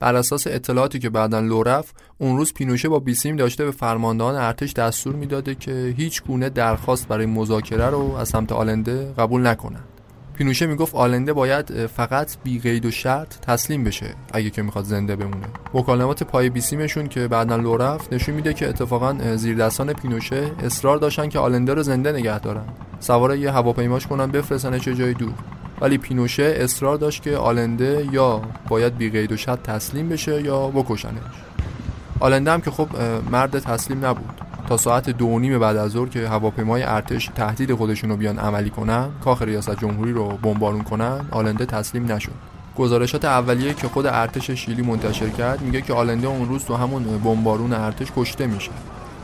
[0.00, 4.72] بر اساس اطلاعاتی که بعدا لورف اون روز پینوشه با بیسیم داشته به فرماندهان ارتش
[4.72, 9.84] دستور می‌داده که هیچ گونه درخواست برای مذاکره رو از سمت آلنده قبول نکنند.
[10.34, 15.16] پینوشه می‌گفت آلنده باید فقط بی قید و شرط تسلیم بشه اگه که می‌خواد زنده
[15.16, 15.46] بمونه.
[15.74, 21.38] مکالمات پای بیسیمشون که بعدا لورف نشون میده که اتفاقا زیردستان پینوشه اصرار داشتن که
[21.38, 22.64] آلنده رو زنده نگه دارن.
[23.00, 25.34] سوار یه هواپیماش کنن بفرستن چه جای دور.
[25.84, 30.68] ولی پینوشه اصرار داشت که آلنده یا باید بی قید و شرط تسلیم بشه یا
[30.68, 31.22] بکشنش.
[32.20, 32.88] آلنده هم که خب
[33.30, 34.40] مرد تسلیم نبود.
[34.68, 38.70] تا ساعت دو نیم بعد از ظهر که هواپیمای ارتش تهدید خودشون رو بیان عملی
[38.70, 42.32] کنن کاخ ریاست جمهوری رو بمبارون کنن آلنده تسلیم نشد.
[42.76, 47.04] گزارشات اولیه که خود ارتش شیلی منتشر کرد میگه که آلنده اون روز تو همون
[47.24, 48.70] بمبارون ارتش کشته میشه.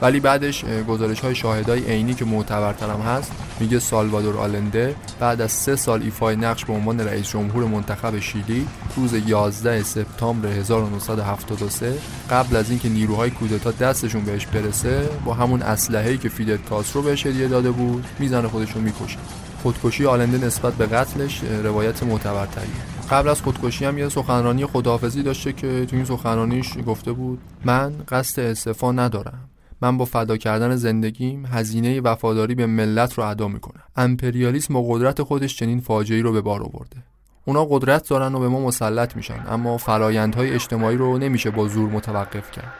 [0.02, 5.76] ولی بعدش گزارش های شاهدای عینی که معتبرترم هست میگه سالوادور آلنده بعد از سه
[5.76, 11.98] سال ایفای نقش به عنوان رئیس جمهور منتخب شیلی روز 11 سپتامبر 1973
[12.30, 17.26] قبل از اینکه نیروهای کودتا دستشون بهش برسه با همون اسلحه‌ای که فیدل کاسترو بهش
[17.26, 19.18] هدیه داده بود می‌زنه خودش رو می‌کشه
[19.62, 25.52] خودکشی آلنده نسبت به قتلش روایت معتبرتریه قبل از خودکشی هم یه سخنرانی خداحافظی داشته
[25.52, 29.50] که تو این سخنرانیش گفته بود من قصد استعفا ندارم.
[29.82, 33.82] من با فدا کردن زندگیم هزینه وفاداری به ملت رو ادا می‌کنم.
[33.96, 36.96] امپریالیسم با قدرت خودش چنین فاجعه‌ای رو به بار آورده.
[37.44, 41.90] اونا قدرت دارن و به ما مسلط میشن اما فرایندهای اجتماعی رو نمیشه با زور
[41.90, 42.72] متوقف کرد.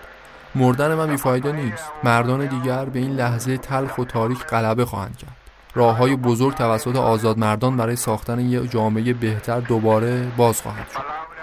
[0.55, 1.85] مردن من بیفایده نیست.
[2.05, 5.37] مردان دیگر به این لحظه تلخ و تاریخ غلبه خواهند کرد.
[5.75, 11.01] راه های بزرگ توسط آزاد مردان برای ساختن یک جامعه بهتر دوباره باز خواهد شد.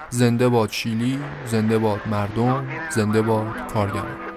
[0.09, 4.36] زنده باد شیلی زنده باد مردم زنده باد کارگران.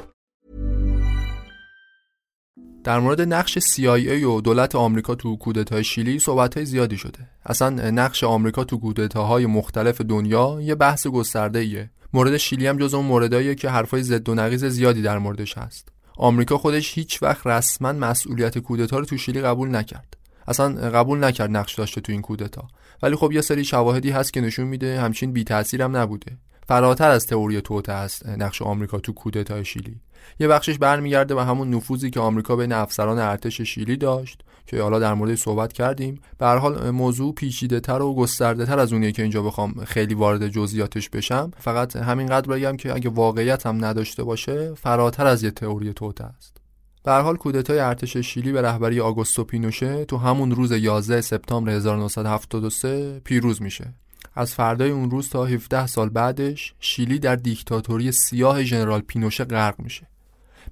[2.83, 7.19] در مورد نقش CIA و دولت آمریکا تو کودتای شیلی صحبت‌های زیادی شده.
[7.45, 11.89] اصلا نقش آمریکا تو کودتاهای مختلف دنیا یه بحث گسترده‌ایه.
[12.13, 15.89] مورد شیلی هم جز اون مورداییه که حرفای ضد و نقیض زیادی در موردش هست.
[16.17, 20.17] آمریکا خودش هیچ وقت رسما مسئولیت کودتا رو تو شیلی قبول نکرد.
[20.47, 22.67] اصلا قبول نکرد نقش داشته تو این کودتا.
[23.03, 25.45] ولی خب یه سری شواهدی هست که نشون میده همچین بی
[25.79, 26.37] هم نبوده.
[26.67, 30.01] فراتر از تئوری توته است نقش آمریکا تو کودتای شیلی.
[30.39, 34.99] یه بخشش برمیگرده به همون نفوذی که آمریکا بین افسران ارتش شیلی داشت که حالا
[34.99, 36.21] در مورد صحبت کردیم.
[36.37, 40.13] به هر حال موضوع پیچیده تر و گسترده تر از اونیه که اینجا بخوام خیلی
[40.13, 41.51] وارد جزئیاتش بشم.
[41.57, 46.57] فقط همینقدر بگم که اگه واقعیت هم نداشته باشه فراتر از یه تئوری توته است.
[47.03, 51.71] به هر حال کودتای ارتش شیلی به رهبری آگوستو پینوشه تو همون روز 11 سپتامبر
[51.71, 53.93] 1973 پیروز میشه.
[54.35, 59.79] از فردای اون روز تا 17 سال بعدش شیلی در دیکتاتوری سیاه ژنرال پینوشه غرق
[59.79, 60.10] میشه.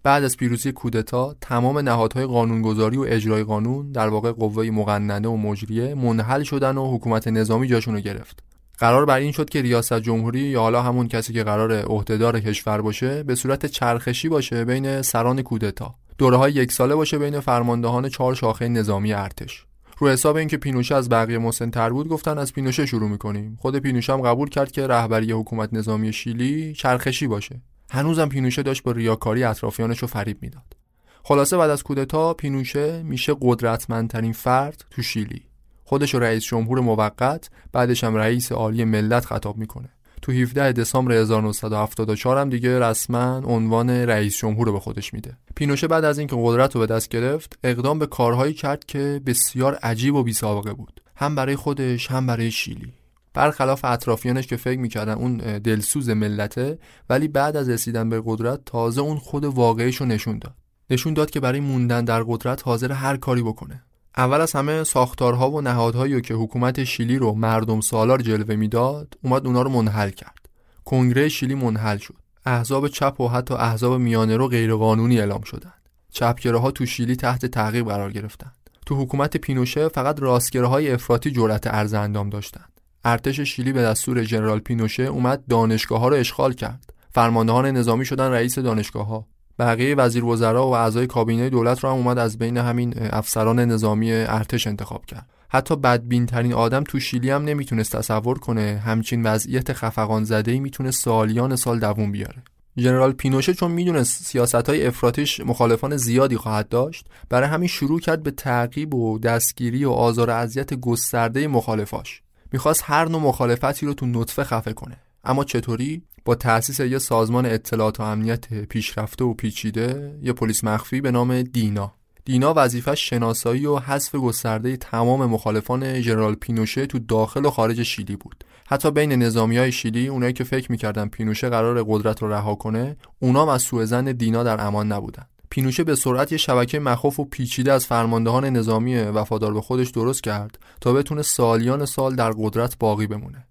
[0.03, 5.37] بعد از پیروزی کودتا تمام نهادهای قانونگذاری و اجرای قانون در واقع قوه مقننه و
[5.37, 8.43] مجریه منحل شدن و حکومت نظامی جاشون رو گرفت.
[8.77, 12.81] قرار بر این شد که ریاست جمهوری یا حالا همون کسی که قرار عهدهدار کشور
[12.81, 15.95] باشه به صورت چرخشی باشه بین سران کودتا.
[16.17, 19.65] دوره های یک ساله باشه بین فرماندهان چهار شاخه نظامی ارتش.
[19.97, 23.57] رو حساب اینکه پینوشه از بقیه مسنتر بود گفتن از پینوشه شروع می‌کنیم.
[23.61, 27.61] خود پینوشه هم قبول کرد که رهبری حکومت نظامی شیلی چرخشی باشه.
[27.89, 30.75] هنوزم پینوشه داشت با ریاکاری اطرافیانش رو فریب می‌داد.
[31.23, 35.41] خلاصه بعد از کودتا پینوشه میشه قدرتمندترین فرد تو شیلی.
[35.83, 39.89] خودش رئیس جمهور موقت بعدش هم رئیس عالی ملت خطاب می‌کنه.
[40.21, 45.37] تو 17 دسامبر 1974 هم دیگه رسما عنوان رئیس جمهور رو به خودش میده.
[45.55, 49.75] پینوشه بعد از اینکه قدرت رو به دست گرفت اقدام به کارهایی کرد که بسیار
[49.75, 51.01] عجیب و بیسابقه بود.
[51.15, 52.93] هم برای خودش هم برای شیلی.
[53.39, 59.01] برخلاف اطرافیانش که فکر می‌کردن اون دلسوز ملته ولی بعد از رسیدن به قدرت تازه
[59.01, 60.53] اون خود واقعیش رو نشون داد.
[60.89, 63.83] نشون داد که برای موندن در قدرت حاضر هر کاری بکنه.
[64.17, 69.47] اول از همه ساختارها و نهادهایی که حکومت شیلی رو مردم سالار جلوه می‌داد اومد
[69.47, 70.49] اونا رو منحل کرد.
[70.85, 72.15] کنگره شیلی منحل شد.
[72.45, 75.89] احزاب چپ و حتی احزاب میانه رو غیرقانونی اعلام شدند.
[76.11, 78.55] چپگراها تو شیلی تحت تعقیب قرار گرفتند.
[78.85, 82.78] تو حکومت پینوشه فقط راستگراهای افراطی جرأت ارز اندام داشتند.
[83.05, 86.93] ارتش شیلی به دستور ژنرال پینوشه اومد دانشگاه ها رو اشغال کرد.
[87.11, 89.27] فرماندهان نظامی شدن رئیس دانشگاه ها
[89.59, 94.11] بقیه وزیر وزرا و اعضای کابینه دولت رو هم اومد از بین همین افسران نظامی
[94.11, 95.29] ارتش انتخاب کرد.
[95.49, 100.59] حتی بدبین ترین آدم تو شیلی هم نمی‌تونست تصور کنه همچین وضعیت خفقان زده ای
[100.59, 102.43] می‌تونه سالیان سال دووم بیاره.
[102.77, 108.23] ژنرال پینوشه چون می‌دونست سیاست های افراتیش مخالفان زیادی خواهد داشت برای همین شروع کرد
[108.23, 112.21] به تعقیب و دستگیری و آزار و اذیت گسترده مخالفاش.
[112.53, 114.97] می‌خواست هر نوع مخالفتی رو تو نطفه خفه کنه.
[115.23, 121.01] اما چطوری؟ با تأسیس یه سازمان اطلاعات و امنیت پیشرفته و پیچیده یه پلیس مخفی
[121.01, 121.93] به نام دینا.
[122.25, 128.15] دینا وظیفش شناسایی و حذف گسترده تمام مخالفان ژنرال پینوشه تو داخل و خارج شیلی
[128.15, 128.43] بود.
[128.67, 132.97] حتی بین نظامی های شیلی اونایی که فکر می‌کردن پینوشه قرار قدرت رو رها کنه
[133.19, 135.25] اونام از سوء زن دینا در امان نبودن.
[135.49, 140.23] پینوشه به سرعت یه شبکه مخوف و پیچیده از فرماندهان نظامی وفادار به خودش درست
[140.23, 143.45] کرد تا بتونه سالیان سال در قدرت باقی بمونه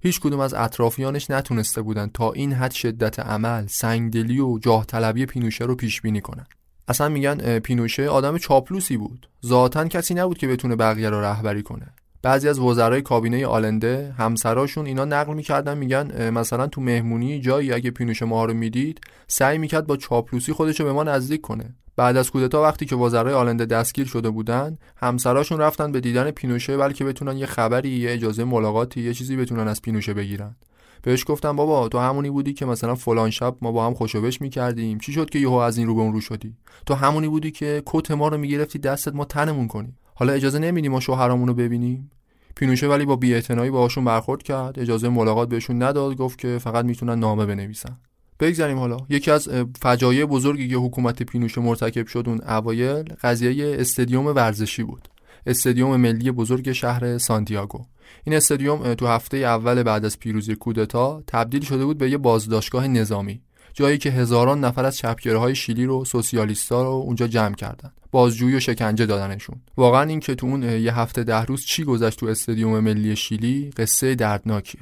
[0.00, 5.26] هیچ کدوم از اطرافیانش نتونسته بودن تا این حد شدت عمل، سنگدلی و جاه طلبی
[5.26, 6.46] پینوشه رو پیش بینی کنن.
[6.88, 9.28] اصلا میگن پینوشه آدم چاپلوسی بود.
[9.46, 11.94] ذاتا کسی نبود که بتونه بقیه رو رهبری کنه.
[12.24, 17.90] بعضی از وزرای کابینه آلنده همسراشون اینا نقل می‌کردن میگن مثلا تو مهمونی جایی اگه
[17.90, 21.74] پینوشه ما رو می‌دید سعی می‌کرد با چاپلوسی خودشو به ما نزدیک کنه.
[21.96, 26.76] بعد از کودتا وقتی که وزرای آلنده دستگیر شده بودن همسراشون رفتن به دیدن پینوشه
[26.76, 30.56] بلکه بتونن یه خبری یه اجازه ملاقاتی یه چیزی بتونن از پینوشه بگیرن.
[31.02, 34.98] بهش گفتم بابا تو همونی بودی که مثلا فلان شب ما با هم خوشوبش می‌کردیم.
[34.98, 36.56] چی شد که یهو از این رو به اون رو شدی؟
[36.86, 39.94] تو همونی بودی که کت ما رو می‌گرفتی دستت ما تنمون کنی.
[40.14, 42.10] حالا اجازه نمیدیم ما شوهرامون رو ببینیم؟
[42.56, 44.78] پینوشه ولی با بی‌اعتنایی باهاشون برخورد کرد.
[44.78, 46.16] اجازه ملاقات بهشون نداد.
[46.16, 47.96] گفت که فقط می‌تونن نامه بنویسن.
[48.40, 48.96] بگذاریم حالا.
[49.08, 49.48] یکی از
[49.82, 55.08] فجایع بزرگی که حکومت پینوشه مرتکب شد اون اوایل قضیه استادیوم ورزشی بود.
[55.46, 57.84] استادیوم ملی بزرگ شهر سانتیاگو.
[58.24, 62.88] این استادیوم تو هفته اول بعد از پیروزی کودتا تبدیل شده بود به یه بازداشتگاه
[62.88, 63.40] نظامی.
[63.72, 68.60] جایی که هزاران نفر از های شیلی رو سوسیالیستا رو اونجا جمع کردن بازجویی و
[68.60, 69.56] شکنجه دادنشون.
[69.76, 73.70] واقعا این که تو اون یه هفته ده روز چی گذشت تو استادیوم ملی شیلی؟
[73.76, 74.80] قصه دردناکیه.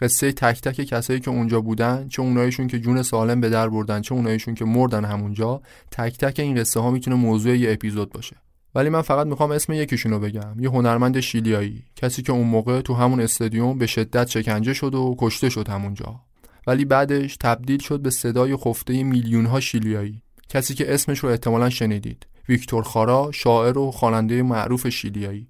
[0.00, 4.00] قصه تک تک کسایی که اونجا بودن چه اونایشون که جون سالم به در بردن
[4.00, 8.36] چه اونایشون که مردن همونجا تک تک این قصه ها می‌تونه موضوع یه اپیزود باشه.
[8.74, 10.60] ولی من فقط می‌خوام اسم یکیشون رو بگم.
[10.60, 11.82] یه هنرمند شیلیایی.
[11.96, 16.20] کسی که اون موقع تو همون استادیوم به شدت شکنجه شد و کشته شد همونجا.
[16.66, 20.22] ولی بعدش تبدیل شد به صدای خفته میلیون ها شیلیایی.
[20.48, 22.26] کسی که اسمش رو احتمالا شنیدید.
[22.48, 25.48] ویکتور خارا شاعر و خواننده معروف شیلیایی.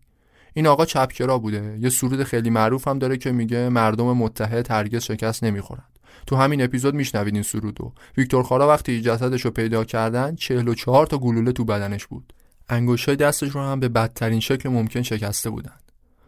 [0.54, 1.78] این آقا چپکرا بوده.
[1.80, 5.98] یه سرود خیلی معروف هم داره که میگه مردم متحد هرگز شکست نمی‌خورند.
[6.26, 7.92] تو همین اپیزود میشنوید این سرودو.
[8.16, 12.32] ویکتور خارا وقتی جسدش رو پیدا کردن 44 تا گلوله تو بدنش بود.
[12.68, 15.74] انگشتای دستش رو هم به بدترین شکل ممکن شکسته بودن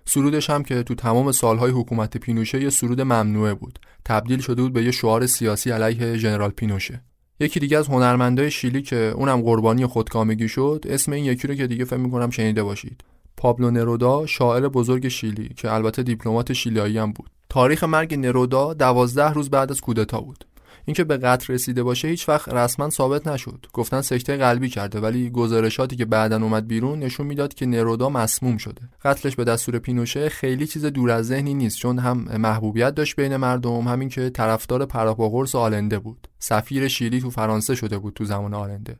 [0.04, 3.78] سرودش هم که تو تمام سالهای حکومت پینوشه یه سرود ممنوعه بود.
[4.04, 7.02] تبدیل شده بود به یه شعار سیاسی علیه ژنرال پینوشه.
[7.40, 11.66] یکی دیگه از هنرمندای شیلی که اونم قربانی خودکامگی شد اسم این یکی رو که
[11.66, 13.04] دیگه فکر می‌کنم شنیده باشید.
[13.36, 17.30] پابلو نرودا شاعر بزرگ شیلی که البته دیپلمات شیلیایی هم بود.
[17.48, 20.44] تاریخ مرگ نرودا دوازده روز بعد از کودتا بود.
[20.90, 23.66] اینکه به قتل رسیده باشه هیچ وقت رسما ثابت نشد.
[23.72, 28.56] گفتن سکته قلبی کرده ولی گزارشاتی که بعدا اومد بیرون نشون می‌داد که نرودا مسموم
[28.56, 28.82] شده.
[29.04, 33.36] قتلش به دستور پینوشه خیلی چیز دور از ذهنی نیست چون هم محبوبیت داشت بین
[33.36, 36.28] مردم همین که طرفدار پراپاگورس آلنده بود.
[36.38, 38.96] سفیر شیلی تو فرانسه شده بود تو زمان آلنده.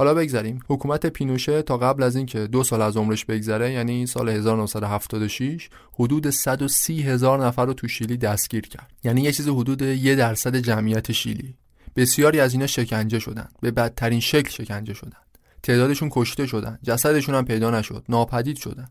[0.00, 0.60] حالا بگذریم.
[0.68, 6.30] حکومت پینوشه تا قبل از اینکه دو سال از عمرش بگذره یعنی سال 1976 حدود
[6.30, 8.90] 130 هزار نفر رو تو شیلی دستگیر کرد.
[9.04, 11.54] یعنی یه چیز حدود یه درصد جمعیت شیلی.
[11.96, 13.48] بسیاری از اینا شکنجه شدن.
[13.60, 15.18] به بدترین شکل شکنجه شدن.
[15.62, 16.78] تعدادشون کشته شدن.
[16.82, 18.04] جسدشون هم پیدا نشد.
[18.08, 18.88] ناپدید شدن.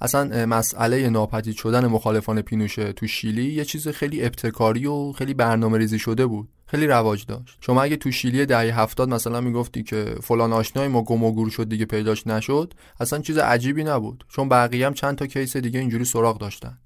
[0.00, 5.78] اصلا مسئله ناپدید شدن مخالفان پینوشه تو شیلی یه چیز خیلی ابتکاری و خیلی برنامه
[5.78, 6.48] ریزی شده بود.
[6.66, 7.58] خیلی رواج داشت.
[7.60, 11.50] شما اگه تو شیلی دهه هفتاد مثلا می‌گفتی که فلان آشنای ما گم و گور
[11.50, 14.24] شد دیگه پیداش نشد اصلا چیز عجیبی نبود.
[14.28, 16.78] چون بقیه هم چند تا کیس دیگه اینجوری سراغ داشتن.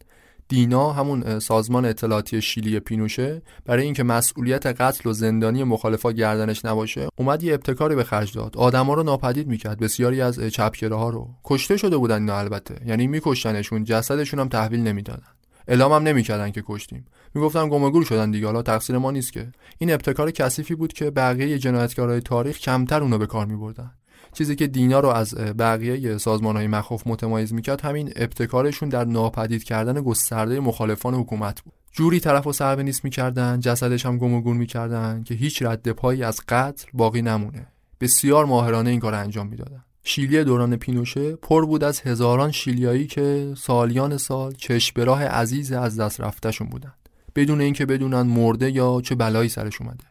[0.51, 7.09] دینا همون سازمان اطلاعاتی شیلی پینوشه برای اینکه مسئولیت قتل و زندانی مخالفا گردنش نباشه
[7.17, 8.57] اومد یه ابتکاری به خرج داد.
[8.57, 9.79] آدما رو ناپدید می‌کرد.
[9.79, 10.39] بسیاری از
[10.83, 11.29] ها رو.
[11.45, 12.81] کشته شده بودن اینا البته.
[12.87, 15.23] یعنی میکشتنشون جسدشون هم تحویل نمی‌دادن.
[15.69, 17.05] اعلام هم نمی‌کردن که کشتیم.
[17.35, 18.47] می‌گفتن گمگور شدن دیگه.
[18.47, 19.53] حالا تقصیر ما نیست که.
[19.79, 23.91] این ابتکار کثیفی بود که بقیه جنایتکارهای تاریخ کمتر اونو به کار میبردن.
[24.33, 29.65] چیزی که دینا رو از بقیه سازمان های مخوف متمایز می‌کرد همین ابتکارشون در ناپدید
[29.65, 31.75] کردن گسترده مخالفان حکومت بود.
[31.93, 35.91] جوری طرف و سربه نیست می‌کردن جسدش هم گم و گور می‌کردن که هیچ رد
[35.91, 37.67] پایی از قتل باقی نمونه.
[38.01, 39.85] بسیار ماهرانه این کار انجام می‌دادن.
[40.05, 46.21] شیلی دوران پینوشه پر بود از هزاران شیلیایی که سالیان سال چشم عزیز از دست
[46.21, 46.93] رفتهشون بودن.
[47.35, 50.05] بدون اینکه بدونن مرده یا چه بلایی سرش اومده.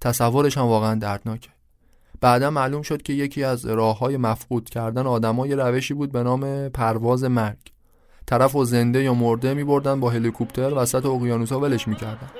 [0.00, 1.50] تصورش هم واقعا دردناکه.
[2.20, 6.68] بعدا معلوم شد که یکی از راه های مفقود کردن آدمای روشی بود به نام
[6.68, 7.58] پرواز مرگ.
[8.26, 12.30] طرف و زنده یا مرده می بردن با هلیکوپتر وسط اقیانوس ها ولش می‌کردن.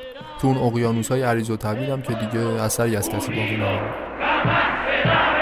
[0.40, 5.37] تو اون اقیانوس های عریض و طویل هم که دیگه اثری از کسی باقی نموند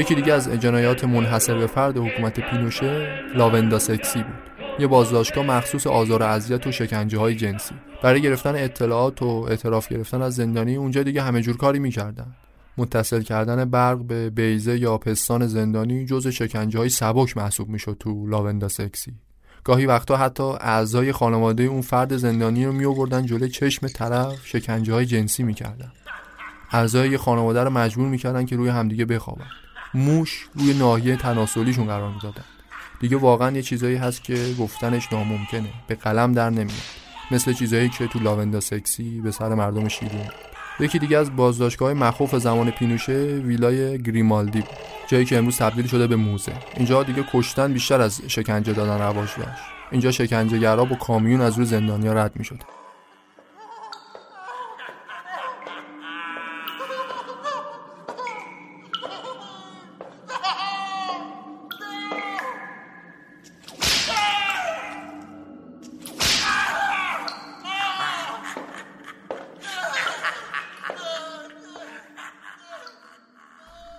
[0.00, 4.50] یکی دیگه از جنایات منحصر به فرد حکومت پینوشه لاوندا سکسی بود.
[4.78, 7.74] یه بازداشتگاه مخصوص آزار و اذیت و شکنجه های جنسی.
[8.02, 12.26] برای گرفتن اطلاعات و اعتراف گرفتن از زندانی اونجا دیگه همه جور کاری می‌کردن.
[12.76, 18.26] متصل کردن برق به بیزه یا پستان زندانی جز شکنجه های سبک محسوب می‌شد تو
[18.26, 19.12] لاوندا سکسی.
[19.64, 25.06] گاهی وقتا حتی اعضای خانواده اون فرد زندانی رو می جلوی چشم طرف شکنجه های
[25.06, 25.92] جنسی می‌کردن.
[26.72, 29.46] اعضای خانواده رو مجبور می‌کردن که روی همدیگه بخوابن.
[29.94, 32.44] موش روی ناحیه تناسلیشون قرار می‌دادن.
[33.00, 35.68] دیگه واقعا یه چیزایی هست که گفتنش ناممکنه.
[35.86, 36.70] به قلم در نمیاد.
[37.30, 40.28] مثل چیزایی که تو لاوندا سکسی به سر مردم شیرین.
[40.80, 43.12] یکی دیگه از بازداشتگاه مخوف زمان پینوشه
[43.44, 44.76] ویلای گریمالدی بود.
[45.08, 46.52] جایی که امروز تبدیل شده به موزه.
[46.76, 51.66] اینجا دیگه کشتن بیشتر از شکنجه دادن رواج داشت اینجا شکنجهگرا با کامیون از روی
[51.66, 52.58] زندانیا رد می‌شد.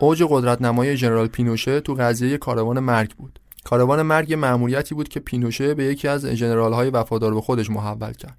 [0.01, 3.39] اوج قدرت نمای ژنرال پینوشه تو قضیه کاروان مرگ بود.
[3.63, 8.37] کاروان مرگ مأموریتی بود که پینوشه به یکی از ژنرال‌های وفادار به خودش محول کرد.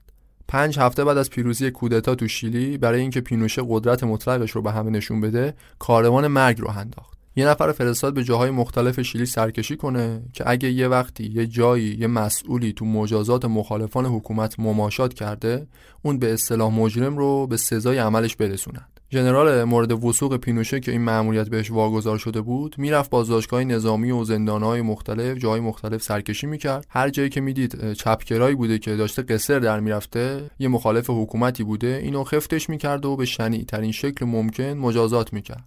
[0.48, 4.72] پنج هفته بعد از پیروزی کودتا تو شیلی برای اینکه پینوشه قدرت مطلقش رو به
[4.72, 7.18] همه نشون بده کاروان مرگ رو انداخت.
[7.36, 11.96] یه نفر فرستاد به جاهای مختلف شیلی سرکشی کنه که اگه یه وقتی یه جایی
[11.98, 15.66] یه مسئولی تو مجازات مخالفان حکومت مماشات کرده
[16.02, 21.00] اون به اصطلاح مجرم رو به سزای عملش برسونن ژنرال مورد وسوق پینوشه که این
[21.00, 26.86] مأموریت بهش واگذار شده بود می‌رفت بازداشتگاه نظامی و زندانهای مختلف جای مختلف سرکشی می‌کرد.
[26.88, 32.00] هر جایی که می‌دید چپکرایی بوده که داشته قصر در می‌رفته یه مخالف حکومتی بوده
[32.02, 35.64] اینو خفتش می‌کرد و به شنی ترین شکل ممکن مجازات می‌کرد.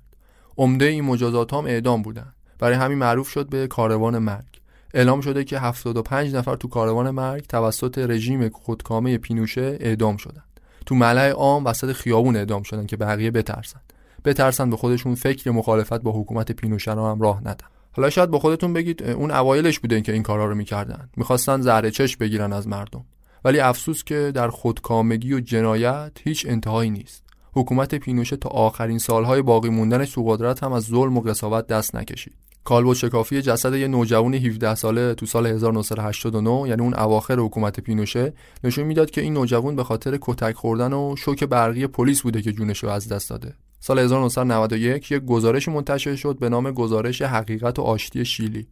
[0.57, 2.33] عمده این مجازات هم اعدام بودن.
[2.59, 4.61] برای همین معروف شد به کاروان مرگ.
[4.93, 10.43] اعلام شده که 75 نفر تو کاروان مرگ توسط رژیم خودکامه پینوشه اعدام شدن
[10.85, 13.79] تو ملع عام وسط خیابون اعدام شدن که بقیه بترسن
[14.25, 17.67] بترسن به خودشون فکر مخالفت با حکومت پینوشه رو هم راه ندن.
[17.91, 21.09] حالا شاید با خودتون بگید اون اوایلش بوده که این کارا رو می‌کردن.
[21.17, 23.05] می‌خواستن زهره چش بگیرن از مردم.
[23.45, 27.23] ولی افسوس که در خودکامگی و جنایت هیچ انتهایی نیست.
[27.55, 31.95] حکومت پینوشه تا آخرین سالهای باقی موندنش تو قدرت هم از ظلم و قساوت دست
[31.95, 32.33] نکشید.
[32.63, 38.33] کالبد شکافی جسد یه نوجوان 17 ساله تو سال 1989 یعنی اون اواخر حکومت پینوشه
[38.63, 42.51] نشون می‌داد که این نوجوان به خاطر کتک خوردن و شوک برقی پلیس بوده که
[42.51, 43.53] جونش رو از دست داده.
[43.79, 48.67] سال 1991 یک گزارش منتشر شد به نام گزارش حقیقت و آشتی شیلی.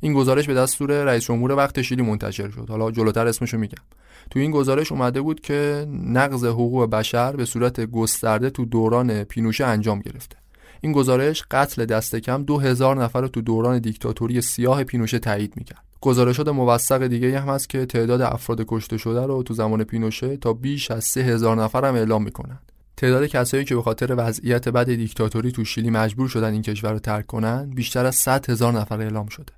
[0.00, 2.66] این گزارش به دستور رئیس جمهور وقت شیلی منتشر شد.
[2.68, 3.82] حالا جلوتر اسمشو میگم.
[4.30, 9.64] تو این گزارش اومده بود که نقض حقوق بشر به صورت گسترده تو دوران پینوشه
[9.64, 10.36] انجام گرفته.
[10.80, 15.52] این گزارش قتل دست کم دو هزار نفر رو تو دوران دیکتاتوری سیاه پینوشه تایید
[15.56, 15.84] می‌کرد.
[16.00, 20.52] گزارشات موثق دیگه هم هست که تعداد افراد کشته شده رو تو زمان پینوشه تا
[20.52, 22.58] بیش از سه هزار نفر هم اعلام می‌کنن
[22.96, 26.98] تعداد کسایی که به خاطر وضعیت بد دیکتاتوری تو شیلی مجبور شدن این کشور رو
[26.98, 29.57] ترک کنن بیشتر از 100 هزار نفر اعلام شده.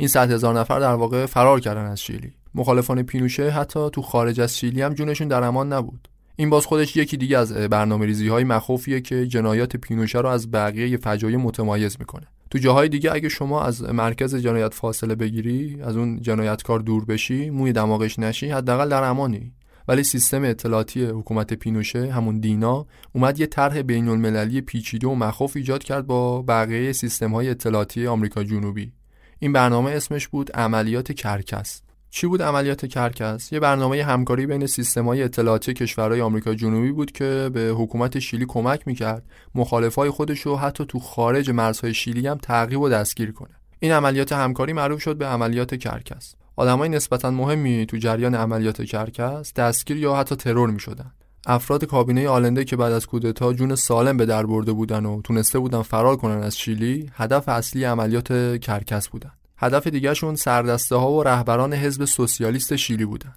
[0.00, 2.32] این 100 هزار نفر در واقع فرار کردن از شیلی.
[2.54, 6.08] مخالفان پینوشه حتی تو خارج از شیلی هم جونشون در امان نبود.
[6.36, 10.50] این باز خودش یکی دیگه از برنامه ریزی های مخوفیه که جنایات پینوشه رو از
[10.50, 12.26] بقیه فجایع متمایز می‌کنه.
[12.50, 17.50] تو جاهای دیگه اگه شما از مرکز جنایت فاصله بگیری از اون جنایتکار دور بشی
[17.50, 19.52] موی دماغش نشی حداقل در امانی.
[19.88, 25.56] ولی سیستم اطلاعاتی حکومت پینوشه همون دینا اومد یه طرح بین المللی پیچیده و مخوف
[25.56, 28.92] ایجاد کرد با بقیه سیستم های اطلاعاتی آمریکا جنوبی.
[29.40, 31.82] این برنامه اسمش بود عملیات کرکس.
[32.10, 37.50] چی بود عملیات کرکس؟ یه برنامه همکاری بین سیستم‌های اطلاعاتی کشورهای آمریکا جنوبی بود که
[37.52, 39.22] به حکومت شیلی کمک می‌کرد
[39.54, 43.54] مخالفای خودش رو حتی تو خارج مرزهای شیلی هم تعقیب و دستگیر کنه.
[43.80, 46.34] این عملیات همکاری معروف شد به عملیات کرکس.
[46.56, 51.12] آدمای نسبتا مهمی تو جریان عملیات کرکس دستگیر یا حتی ترور می‌شدن.
[51.50, 55.58] افراد کابینه آلنده که بعد از کودتا جون سالم به در برده بودن و تونسته
[55.58, 61.22] بودن فرار کنن از شیلی هدف اصلی عملیات کرکس بودن هدف دیگرشون سردسته ها و
[61.22, 63.34] رهبران حزب سوسیالیست شیلی بودن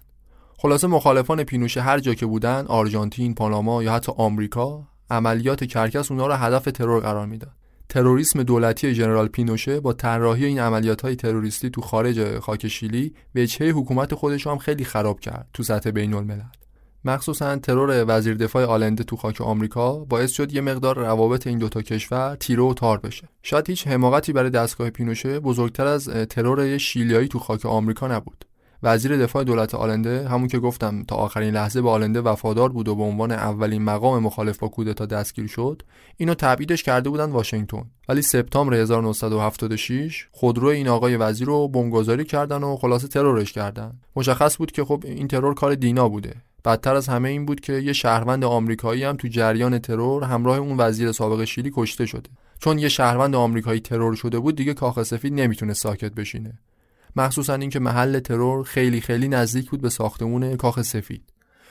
[0.58, 6.26] خلاصه مخالفان پینوشه هر جا که بودن آرژانتین، پاناما یا حتی آمریکا عملیات کرکس اونا
[6.26, 7.52] رو هدف ترور قرار می‌داد.
[7.88, 13.68] تروریسم دولتی ژنرال پینوشه با طراحی این عملیات های تروریستی تو خارج خاک شیلی وجهه
[13.68, 16.61] حکومت خودش هم خیلی خراب کرد تو سطح بین الملل.
[17.04, 21.82] مخصوصا ترور وزیر دفاع آلنده تو خاک آمریکا باعث شد یه مقدار روابط این دوتا
[21.82, 23.28] کشور تیره و تار بشه.
[23.42, 28.44] شاید هیچ حماقتی برای دستگاه پینوشه بزرگتر از ترور شیلیایی تو خاک آمریکا نبود.
[28.82, 32.94] وزیر دفاع دولت آلنده همون که گفتم تا آخرین لحظه به آلنده وفادار بود و
[32.94, 35.82] به عنوان اولین مقام مخالف با کودتا دستگیر شد
[36.16, 37.84] اینو تبعیدش کرده بودن واشنگتن.
[38.08, 44.00] ولی سپتامبر 1976 خودرو این آقای وزیر رو بمبگذاری کردن و خلاصه ترورش کردن.
[44.16, 46.34] مشخص بود که خب این ترور کار دینا بوده.
[46.64, 50.76] بدتر از همه این بود که یه شهروند آمریکایی هم تو جریان ترور همراه اون
[50.80, 52.30] وزیر سابق شیلی کشته شده.
[52.58, 56.58] چون یه شهروند آمریکایی ترور شده بود دیگه کاخ سفید نمی‌تونه ساکت بشینه.
[57.16, 61.22] مخصوصا اینکه محل ترور خیلی خیلی نزدیک بود به ساختمون کاخ سفید.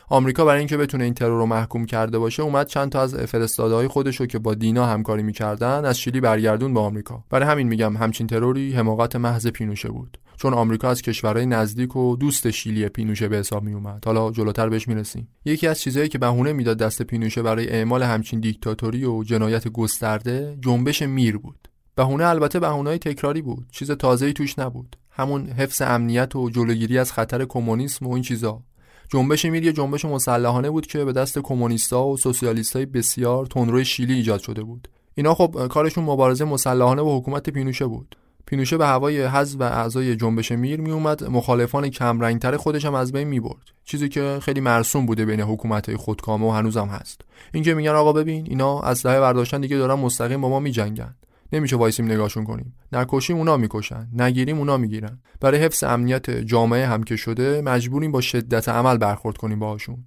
[0.10, 3.88] آمریکا برای اینکه بتونه این ترور رو محکوم کرده باشه اومد چند تا از فرستاده‌های
[3.88, 7.24] خودش رو که با دینا همکاری می‌کردن از شیلی برگردون به آمریکا.
[7.30, 10.18] برای همین میگم همچین تروری حماقت محض پینوشه بود.
[10.42, 14.70] چون آمریکا از کشورهای نزدیک و دوست شیلی پینوشه به حساب می اومد حالا جلوتر
[14.70, 15.28] بهش می‌رسیم.
[15.46, 20.58] یکی از چیزهایی که بهونه می‌داد دست پینوشه برای اعمال همچین دیکتاتوری و جنایت گسترده
[20.62, 21.68] جنبش میر بود.
[21.96, 23.66] بهونه البته بهونه‌های تکراری بود.
[23.72, 24.96] چیز تازه‌ای توش نبود.
[25.12, 28.64] همون حفظ امنیت و جلوگیری از خطر کمونیسم و این چیزا.
[29.10, 34.14] جنبش میر یه جنبش مسلحانه بود که به دست کمونیستا و سوسیالیستای بسیار تندرو شیلی
[34.14, 34.88] ایجاد شده بود.
[35.16, 38.16] اینا خب کارشون مبارزه مسلحانه با حکومت پینوشه بود.
[38.52, 43.12] پینوشه به هوای حزب و اعضای جنبش میر می اومد مخالفان کمرنگتر خودش هم از
[43.12, 47.22] بین می برد چیزی که خیلی مرسوم بوده بین حکومت های خودکامه و هنوزم هست.
[47.54, 51.16] اینکه میگن آقا ببین اینا از دهه برداشتن دیگه دارن مستقیم با ما میجنگن.
[51.54, 52.76] نمیشه وایسیم نگاهشون کنیم.
[52.92, 54.08] نکشیم اونا می‌کشن.
[54.14, 55.20] نگیریم اونا می‌گیرن.
[55.40, 59.98] برای حفظ امنیت جامعه هم که شده مجبوریم با شدت عمل برخورد کنیم باهاشون.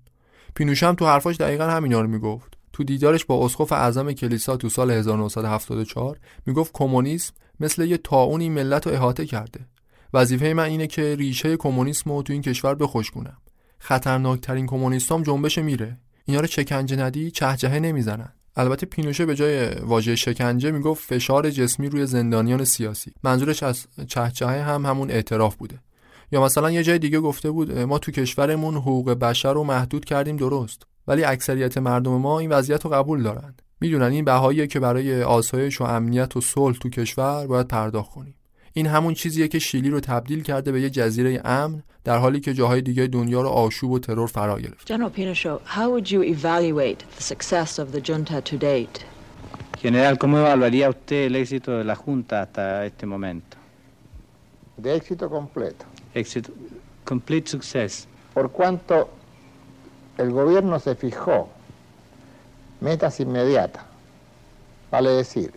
[0.55, 2.55] پینوشه هم تو حرفاش دقیقا همینا رو می‌گفت.
[2.73, 8.87] تو دیدارش با اسقف اعظم کلیسا تو سال 1974 می‌گفت کمونیسم مثل یه طاعونی ملت
[8.87, 9.61] رو احاطه کرده.
[10.15, 13.37] وظیفه من اینه که ریشه کمونیسم رو تو این کشور بخشگونم
[13.79, 15.99] خطرناکترین کمونیستام جنبش میره.
[16.25, 18.33] اینا رو چکنجه ندی چهجهه نمی‌زنن.
[18.57, 23.13] البته پینوشه به جای واژه شکنجه می‌گفت فشار جسمی روی زندانیان سیاسی.
[23.23, 25.79] منظورش از چهچهه هم همون اعتراف بوده.
[26.33, 30.37] یا مثلا یه جای دیگه گفته بود ما تو کشورمون حقوق بشر رو محدود کردیم
[30.37, 30.83] درست.
[31.09, 33.55] ولی اکثریت مردم ما این وضعیت رو قبول دارن.
[33.81, 38.35] می‌دونن این بهاییه که برای آسایش و امنیت و صلح تو کشور باید پرداخت کنیم
[38.77, 42.55] این همون چیزیه که شیلی رو تبدیل کرده به یه جزیره امن در حالی که
[42.55, 44.93] جاهای دیگه دنیا رو آشوب و ترور فرا گرفت.
[44.93, 49.05] General Pinochet, how would you evaluate the success of the junta to date?
[49.83, 53.57] General, ¿cómo evaluaría usted el éxito de la junta hasta este momento?
[54.79, 55.85] De éxito completo.
[56.15, 56.51] Éxito,
[57.05, 58.09] complete success.
[58.33, 58.95] Por cuanto
[60.19, 61.49] el gobierno se fijó
[62.81, 63.85] metas inmediatas,
[64.91, 65.53] vale decir,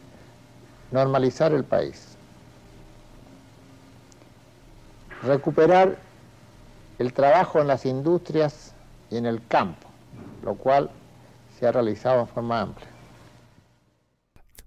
[0.92, 2.18] normalizar el país,
[5.24, 5.98] recuperar
[7.00, 8.74] el trabajo en las industrias
[9.10, 9.88] y en el campo,
[10.44, 10.90] lo cual
[11.60, 12.88] se ha realizado en forma amplia.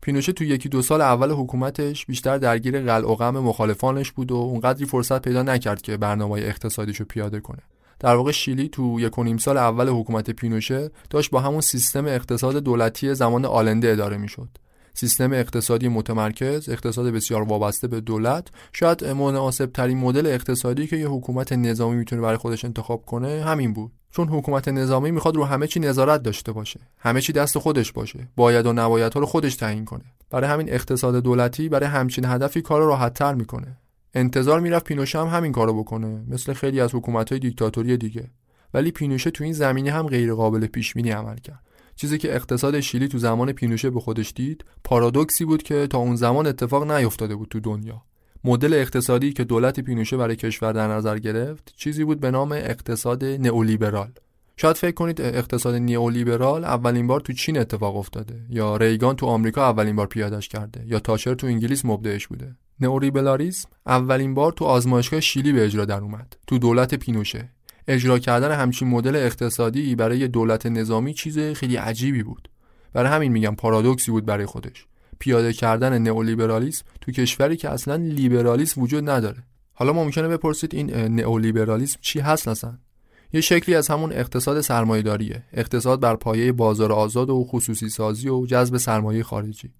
[0.02, 4.36] پینوشه تو یکی دو سال اول حکومتش بیشتر درگیر قلع و غم مخالفانش بود و
[4.36, 7.62] اونقدری فرصت پیدا نکرد که برنامه اقتصادیشو پیاده کنه.
[8.00, 12.06] در واقع شیلی تو یک و نیم سال اول حکومت پینوشه داشت با همون سیستم
[12.06, 14.48] اقتصاد دولتی زمان آلنده اداره می‌شد.
[14.94, 21.08] سیستم اقتصادی متمرکز، اقتصاد بسیار وابسته به دولت، شاید مناسب ترین مدل اقتصادی که یه
[21.08, 23.92] حکومت نظامی می‌تونه برای خودش انتخاب کنه همین بود.
[24.10, 28.28] چون حکومت نظامی می‌خواد رو همه چی نظارت داشته باشه همه چی دست خودش باشه
[28.36, 32.62] باید و نباید ها رو خودش تعیین کنه برای همین اقتصاد دولتی برای همچین هدفی
[32.62, 33.76] کار راحت تر می‌کنه
[34.14, 38.30] انتظار می‌رفت پینوشه هم همین کارو بکنه مثل خیلی از حکومت های دیکتاتوری دیگه.
[38.74, 41.62] ولی پینوشه تو این زمینه هم غیر قابل پیش بینی عمل کرد.
[41.96, 46.16] چیزی که اقتصاد شیلی تو زمان پینوشه به خودش دید پارادوکسی بود که تا اون
[46.16, 48.02] زمان اتفاق نیفتاده بود تو دنیا.
[48.44, 53.24] مدل اقتصادی که دولت پینوشه برای کشور در نظر گرفت چیزی بود به نام اقتصاد
[53.24, 54.12] نئولیبرال.
[54.56, 59.68] شاید فکر کنید اقتصاد نیولیبرال اولین بار تو چین اتفاق افتاده یا ریگان تو آمریکا
[59.68, 62.56] اولین بار پیادش کرده یا تاچر تو انگلیس مبدعش بوده.
[62.80, 67.48] نئولیبرالیسم اولین بار تو آزمایشگاه شیلی به اجرا در اومد تو دولت پینوشه.
[67.88, 72.48] اجرا کردن همچین مدل اقتصادی برای دولت نظامی چیز خیلی عجیبی بود.
[72.92, 74.86] برای همین میگم پارادوکسی بود برای خودش.
[75.18, 79.42] پیاده کردن نئولیبرالیسم تو کشوری که اصلا لیبرالیسم وجود نداره.
[79.72, 82.78] حالا ممکنه بپرسید این نئولیبرالیسم چی هست اصلا
[83.32, 85.42] یه شکلی از همون اقتصاد سرمایه‌داریه.
[85.52, 89.70] اقتصاد بر پایه بازار آزاد و خصوصی سازی و جذب سرمایه خارجی.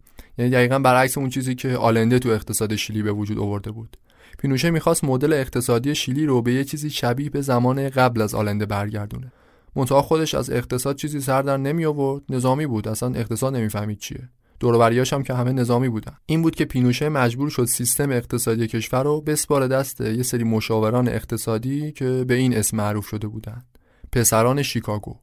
[0.40, 3.96] یعنی دقیقا برعکس اون چیزی که آلنده تو اقتصاد شیلی به وجود آورده بود.
[4.38, 8.66] پینوشه می‌خواست مدل اقتصادی شیلی رو به یه چیزی شبیه به زمان قبل از آلنده
[8.66, 9.32] برگردونه.
[9.76, 12.88] منتها خودش از اقتصاد چیزی سر در نمی آورد نظامی بود.
[12.88, 14.28] اصلا اقتصاد نمی‌فهمید چیه.
[14.60, 16.12] دوروبریاش هم که همه نظامی بودن.
[16.26, 21.08] این بود که پینوشه مجبور شد سیستم اقتصادی کشور رو بسپاره دست یه سری مشاوران
[21.08, 23.66] اقتصادی که به این اسم معروف شده بودند
[24.12, 25.16] پسران شیکاگو.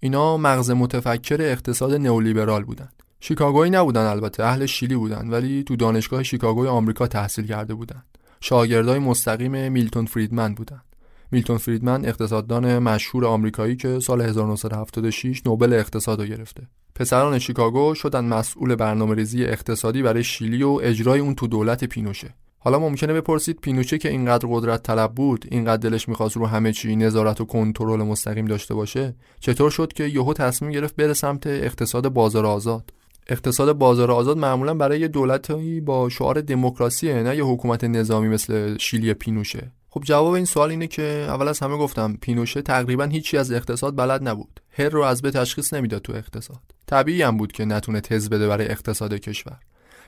[0.00, 6.22] اینا مغز متفکر اقتصاد نئولیبرال بودند شیکاگویی نبودن البته اهل شیلی بودن ولی تو دانشگاه
[6.22, 10.84] شیکاگوی آمریکا تحصیل کرده بودند شاگردای مستقیم میلتون فریدمن بودند
[11.30, 16.62] میلتون فریدمن اقتصاددان مشهور آمریکایی که سال 1976 نوبل اقتصاد رو گرفته.
[16.94, 22.34] پسران شیکاگو شدن مسئول برنامه ریزی اقتصادی برای شیلی و اجرای اون تو دولت پینوشه.
[22.58, 26.96] حالا ممکنه بپرسید پینوشه که اینقدر قدرت طلب بود اینقدر دلش می‌خواست رو همه چی
[26.96, 32.08] نظارت و کنترل مستقیم داشته باشه؟ چطور شد که یهو تصمیم گرفت بره سمت اقتصاد
[32.08, 32.92] بازار آزاد؟
[33.26, 39.14] اقتصاد بازار آزاد معمولا برای دولتی با شعار دموکراسی نه یه حکومت نظامی مثل شیلی
[39.14, 39.72] پینوشه.
[39.90, 43.96] خب جواب این سوال اینه که اول از همه گفتم پینوشه تقریبا هیچی از اقتصاد
[43.96, 44.60] بلد نبود.
[44.70, 46.60] هر رو از به تشخیص نمی‌داد تو اقتصاد.
[46.86, 49.58] طبیعی هم بود که نتونه تز بده برای اقتصاد کشور.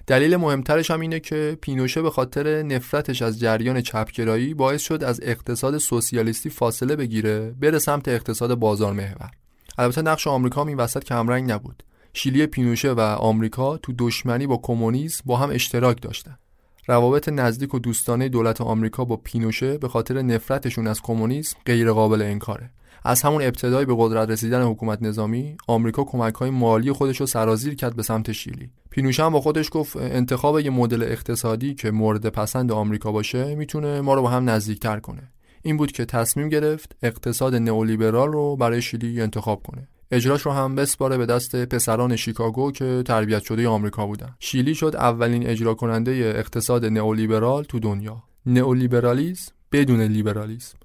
[0.06, 5.20] دلیل مهمترش هم اینه که پینوشه به خاطر نفرتش از جریان چپگرایی باعث شد از
[5.22, 9.30] اقتصاد سوسیالیستی فاصله بگیره بره سمت اقتصاد بازار محور
[9.78, 11.82] البته نقش آمریکا این وسط کمرنگ نبود.
[12.18, 16.38] شیلی پینوشه و آمریکا تو دشمنی با کمونیسم با هم اشتراک داشتن.
[16.86, 22.22] روابط نزدیک و دوستانه دولت آمریکا با پینوشه به خاطر نفرتشون از کمونیسم غیر قابل
[22.22, 22.70] انکاره.
[23.04, 27.74] از همون ابتدای به قدرت رسیدن حکومت نظامی آمریکا کمک های مالی خودش رو سرازیر
[27.74, 28.70] کرد به سمت شیلی.
[28.90, 34.00] پینوشه هم با خودش گفت انتخاب یه مدل اقتصادی که مورد پسند آمریکا باشه می‌تونه
[34.00, 35.22] ما رو با هم نزدیکتر کنه.
[35.62, 39.88] این بود که تصمیم گرفت اقتصاد نئولیبرال رو برای شیلی انتخاب کنه.
[40.11, 44.34] اجراش رو هم بسپاره به دست پسران شیکاگو که تربیت شده آمریکا بودن.
[44.38, 48.22] شیلی شد اولین اجرا کننده اقتصاد نئولیبرال تو دنیا.
[48.46, 50.78] نئولیبرالیسم بدون لیبرالیسم.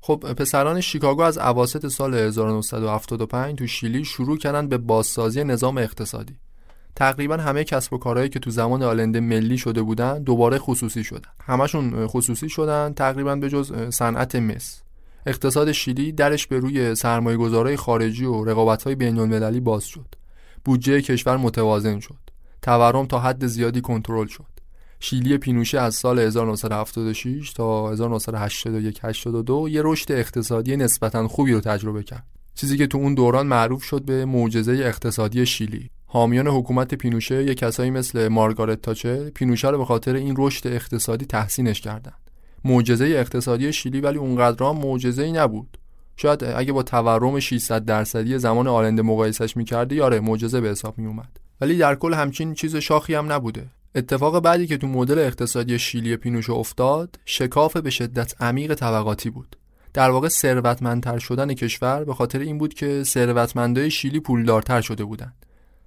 [0.00, 6.36] خب پسران شیکاگو از اواسط سال 1975 تو شیلی شروع کردن به بازسازی نظام اقتصادی.
[6.96, 11.30] تقریبا همه کسب و کارهایی که تو زمان آلنده ملی شده بودن دوباره خصوصی شدن.
[11.40, 14.82] همشون خصوصی شدن تقریبا به جز صنعت مس
[15.26, 20.14] اقتصاد شیلی درش به روی سرمایه گذارای خارجی و رقابت های بین المللی باز شد.
[20.64, 22.18] بودجه کشور متوازن شد.
[22.62, 24.54] تورم تا حد زیادی کنترل شد.
[25.00, 32.02] شیلی پینوشه از سال 1976 تا 1981 82 یه رشد اقتصادی نسبتا خوبی رو تجربه
[32.02, 32.26] کرد.
[32.54, 35.90] چیزی که تو اون دوران معروف شد به معجزه اقتصادی شیلی.
[36.06, 41.26] حامیان حکومت پینوشه یه کسایی مثل مارگارت تاچر پینوشه رو به خاطر این رشد اقتصادی
[41.26, 42.23] تحسینش کردند
[42.64, 45.78] معجزه اقتصادی شیلی ولی اونقدر هم معجزه ای نبود.
[46.16, 51.40] شاید اگه با تورم 600 درصدی زمان آلنده مقایسش می‌کردی یاره معجزه به حساب میومد
[51.60, 53.66] ولی در کل همچین چیز شاخی هم نبوده.
[53.94, 59.56] اتفاق بعدی که تو مدل اقتصادی شیلی پینوشه افتاد شکاف به شدت عمیق طبقاتی بود.
[59.94, 65.43] در واقع ثروتمندتر شدن کشور به خاطر این بود که ثروتمندای شیلی پولدارتر شده بودند.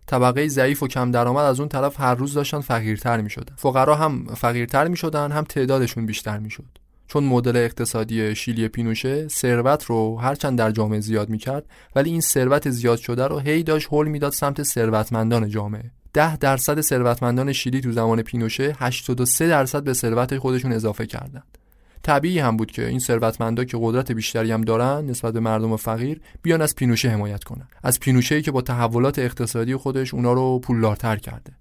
[0.07, 3.95] طبقه ضعیف و کم درآمد از اون طرف هر روز داشتن فقیرتر می شدن فقرا
[3.95, 6.77] هم فقیرتر می شدن هم تعدادشون بیشتر می شد
[7.07, 12.21] چون مدل اقتصادی شیلی پینوشه ثروت رو هرچند در جامعه زیاد می کرد ولی این
[12.21, 15.91] ثروت زیاد شده رو هی داشت هول می‌داد سمت ثروتمندان جامعه.
[16.13, 21.57] ده درصد ثروتمندان شیلی تو زمان پینوشه 83 درصد به ثروت خودشون اضافه کردند
[22.03, 26.21] طبیعی هم بود که این ثروتمندا که قدرت بیشتری هم دارن نسبت به مردم فقیر
[26.41, 27.67] بیان از پینوشه حمایت کنن.
[27.83, 31.53] از پینوشه که با تحولات اقتصادی خودش اونا رو پولدارتر کرده.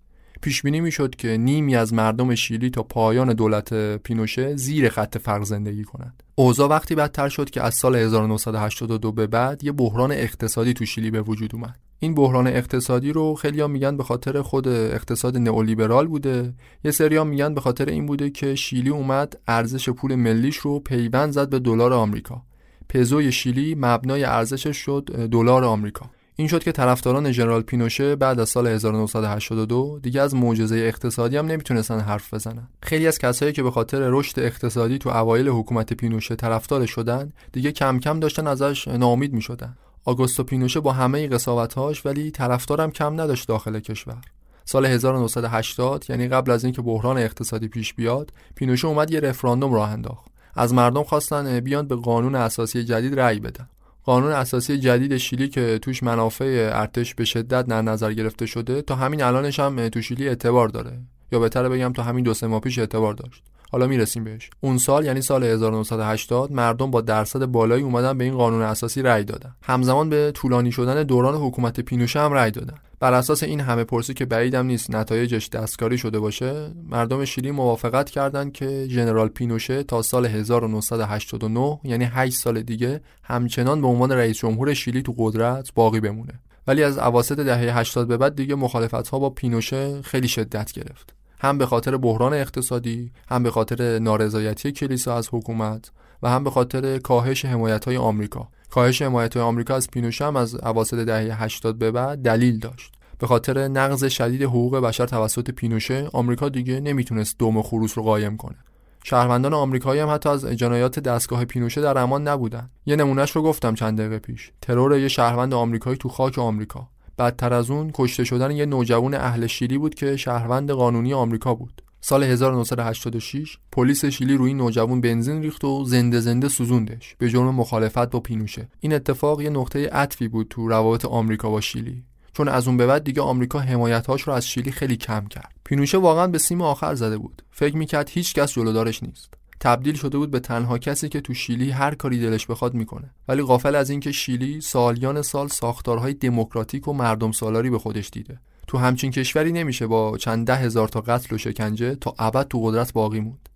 [0.47, 5.43] پیش بینی می‌شد که نیمی از مردم شیلی تا پایان دولت پینوشه زیر خط فقر
[5.43, 6.23] زندگی کنند.
[6.35, 11.11] اوضاع وقتی بدتر شد که از سال 1982 به بعد یه بحران اقتصادی تو شیلی
[11.11, 11.79] به وجود اومد.
[11.99, 17.55] این بحران اقتصادی رو خیلی میگن به خاطر خود اقتصاد نئولیبرال بوده یه سری میگن
[17.55, 21.93] به خاطر این بوده که شیلی اومد ارزش پول ملیش رو پیوند زد به دلار
[21.93, 22.43] آمریکا
[22.89, 28.49] پزوی شیلی مبنای ارزشش شد دلار آمریکا این شد که طرفداران ژنرال پینوشه بعد از
[28.49, 32.69] سال 1982 دیگه از معجزه اقتصادی هم نمی‌تونستن حرف بزنن.
[32.83, 37.73] خیلی از کسایی که به خاطر رشد اقتصادی تو اوایل حکومت پینوشه طرفدار شدن دیگه
[37.73, 39.77] کم کم داشتن ازش ناامید می‌شدن.
[40.05, 44.21] آگوستو پینوشه با همه قساوت‌هاش ولی طرفدارم کم نداشت داخل کشور.
[44.65, 49.91] سال 1980 یعنی قبل از اینکه بحران اقتصادی پیش بیاد پینوشه اومد یه رفراندوم راه
[49.91, 50.27] انداخت.
[50.55, 53.69] از مردم خواستن بیان به قانون اساسی جدید رأی بدن.
[54.07, 58.95] قانون اساسی جدید شیلی که توش منافع ارتش به شدت در نظر گرفته شده تا
[58.95, 60.99] همین الانش هم تو شیلی اعتبار داره.
[61.33, 63.43] یا بهتره بگم تا همین دو سه ماه پیش اعتبار داشت.
[63.73, 64.51] حالا می‌رسیم بهش.
[64.61, 69.25] اون سال یعنی سال 1980 مردم با درصد بالایی اومدن به این قانون اساسی رأی
[69.25, 69.57] دادن.
[69.63, 72.75] همزمان به طولانی شدن دوران حکومت پینوشه هم رأی دادن.
[73.01, 78.11] بر اساس این همه پرسی که بعیدم نیست نتایجش دستکاری شده باشه مردم شیلی موافقت
[78.11, 84.39] کردند که ژنرال پینوشه تا سال 1989 یعنی 8 سال دیگه همچنان به عنوان رئیس
[84.39, 86.41] جمهور شیلی تو قدرت باقی بمونه.
[86.67, 91.15] ولی از اواسط دهه 80 به بعد دیگه مخالفت ها با پینوشه خیلی شدت گرفت.
[91.39, 95.91] هم به خاطر بحران اقتصادی هم به خاطر نارضایتی کلیسا از حکومت
[96.23, 98.49] و هم به خاطر کاهش حمایت های آمریکا.
[98.71, 102.93] کاهش حمایت آمریکا از پینوشه هم از اواسط دهه 80 به بعد دلیل داشت.
[103.19, 108.37] به خاطر نقض شدید حقوق بشر توسط پینوشه آمریکا دیگه نمی‌تونست دوم خروس رو قایم
[108.37, 108.57] کنه.
[109.05, 112.71] شهروندان آمریکایی هم حتی از جنایات دستگاه پینوشه در امان نبودن.
[112.87, 114.53] یه نمونهش رو گفتم چند دقیقه پیش.
[114.63, 116.89] ترور یه شهروند آمریکایی تو خاک آمریکا.
[117.19, 121.83] بدتر از اون کشته شدن یه نوجوان اهل شیلی بود که شهروند قانونی آمریکا بود.
[122.09, 127.17] سال 1986 پلیس شیلی روی نوجوان بنزین ریخت و زنده زنده سوزوندش.
[127.19, 128.69] به جرم مخالفت با پینوشه.
[128.81, 132.03] این اتفاق یه نقطه عطفی بود تو روابط آمریکا با شیلی.
[132.33, 135.55] چون از اون به بعد دیگه آمریکا حمایتاش رو از شیلی خیلی کم کرد.
[135.65, 137.43] پینوشه واقعا به سیم آخر زده بود.
[137.51, 139.35] فکر می‌کرد هیچ کس جلودارش نیست.
[139.61, 143.11] تبدیل شده بود به تنها کسی که تو شیلی هر کاری دلش بخواد می‌کنه.
[143.29, 148.41] ولی غافل از اینکه شیلی سالیان سال ساختارهای دموکراتیک و مردم سالاری به خودش دیده.
[148.67, 152.63] تو همچین کشوری نمیشه با چند ده هزار تا قتل و شکنجه تا ابد تو
[152.63, 153.49] قدرت باقی موند.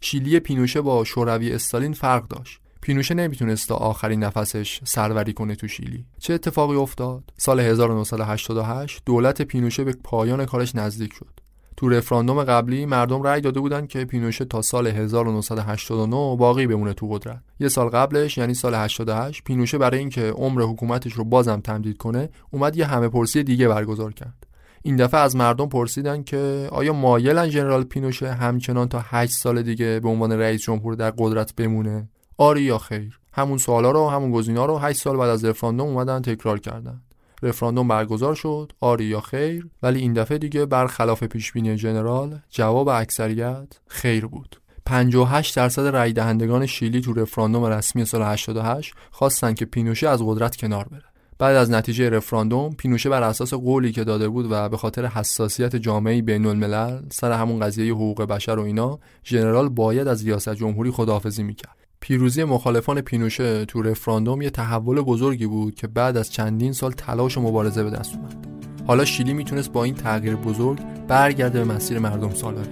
[0.00, 2.60] شیلی پینوشه با شوروی استالین فرق داشت.
[2.80, 6.04] پینوشه نمی‌تونست تا آخرین نفسش سروری کنه تو شیلی.
[6.18, 11.40] چه اتفاقی افتاد؟ سال 1988 دولت پینوشه به پایان کارش نزدیک شد.
[11.76, 17.08] تو رفراندوم قبلی مردم رأی داده بودن که پینوشه تا سال 1989 باقی بمونه تو
[17.08, 17.42] قدرت.
[17.60, 22.28] یه سال قبلش یعنی سال 88 پینوشه برای اینکه عمر حکومتش رو بازم تمدید کنه
[22.50, 24.45] اومد یه همه پرسی دیگه برگزار کرد.
[24.86, 30.00] این دفعه از مردم پرسیدن که آیا مایلن ژنرال پینوشه همچنان تا 8 سال دیگه
[30.00, 32.08] به عنوان رئیس جمهور در قدرت بمونه؟
[32.38, 33.18] آری یا خیر.
[33.32, 37.02] همون سوالا رو همون گزینا رو 8 سال بعد از رفراندوم اومدن تکرار کردن.
[37.42, 43.68] رفراندوم برگزار شد آری یا خیر ولی این دفعه دیگه برخلاف پیشبینی جنرال جواب اکثریت
[43.86, 44.60] خیر بود.
[44.86, 50.56] 58 درصد رای دهندگان شیلی تو رفراندوم رسمی سال 88 خواستن که پینوشه از قدرت
[50.56, 51.15] کنار بره.
[51.38, 55.76] بعد از نتیجه رفراندوم پینوشه بر اساس قولی که داده بود و به خاطر حساسیت
[55.76, 60.90] جامعه بین الملل سر همون قضیه حقوق بشر و اینا ژنرال باید از ریاست جمهوری
[60.90, 61.76] خداحافظی می‌کرد.
[62.00, 67.38] پیروزی مخالفان پینوشه تو رفراندوم یه تحول بزرگی بود که بعد از چندین سال تلاش
[67.38, 68.46] و مبارزه به دست اومد.
[68.86, 70.78] حالا شیلی می‌تونست با این تغییر بزرگ
[71.08, 72.70] برگرده به مسیر مردم سالاری.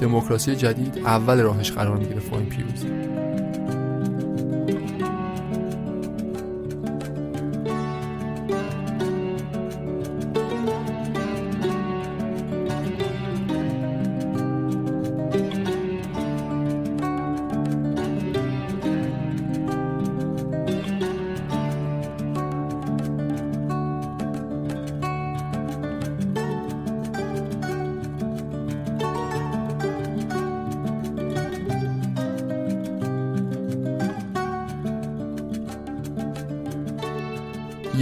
[0.00, 2.86] دموکراسی جدید اول راهش قرار می‌گیره با این پیروزی.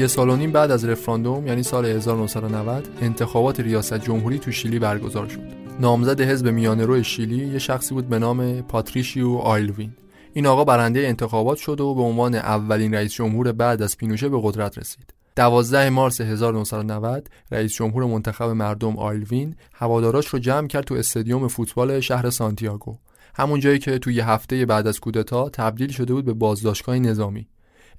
[0.08, 5.28] سال و نیم بعد از رفراندوم یعنی سال 1990 انتخابات ریاست جمهوری تو شیلی برگزار
[5.28, 5.40] شد.
[5.80, 9.92] نامزد حزب میانه رو شیلی یه شخصی بود به نام پاتریشیو آیلوین.
[10.32, 14.40] این آقا برنده انتخابات شد و به عنوان اولین رئیس جمهور بعد از پینوشه به
[14.42, 15.14] قدرت رسید.
[15.36, 22.00] 12 مارس 1990 رئیس جمهور منتخب مردم آیلوین هواداراش رو جمع کرد تو استادیوم فوتبال
[22.00, 22.98] شهر سانتیاگو.
[23.34, 27.48] همون جایی که توی هفته بعد از کودتا تبدیل شده بود به بازداشتگاه نظامی.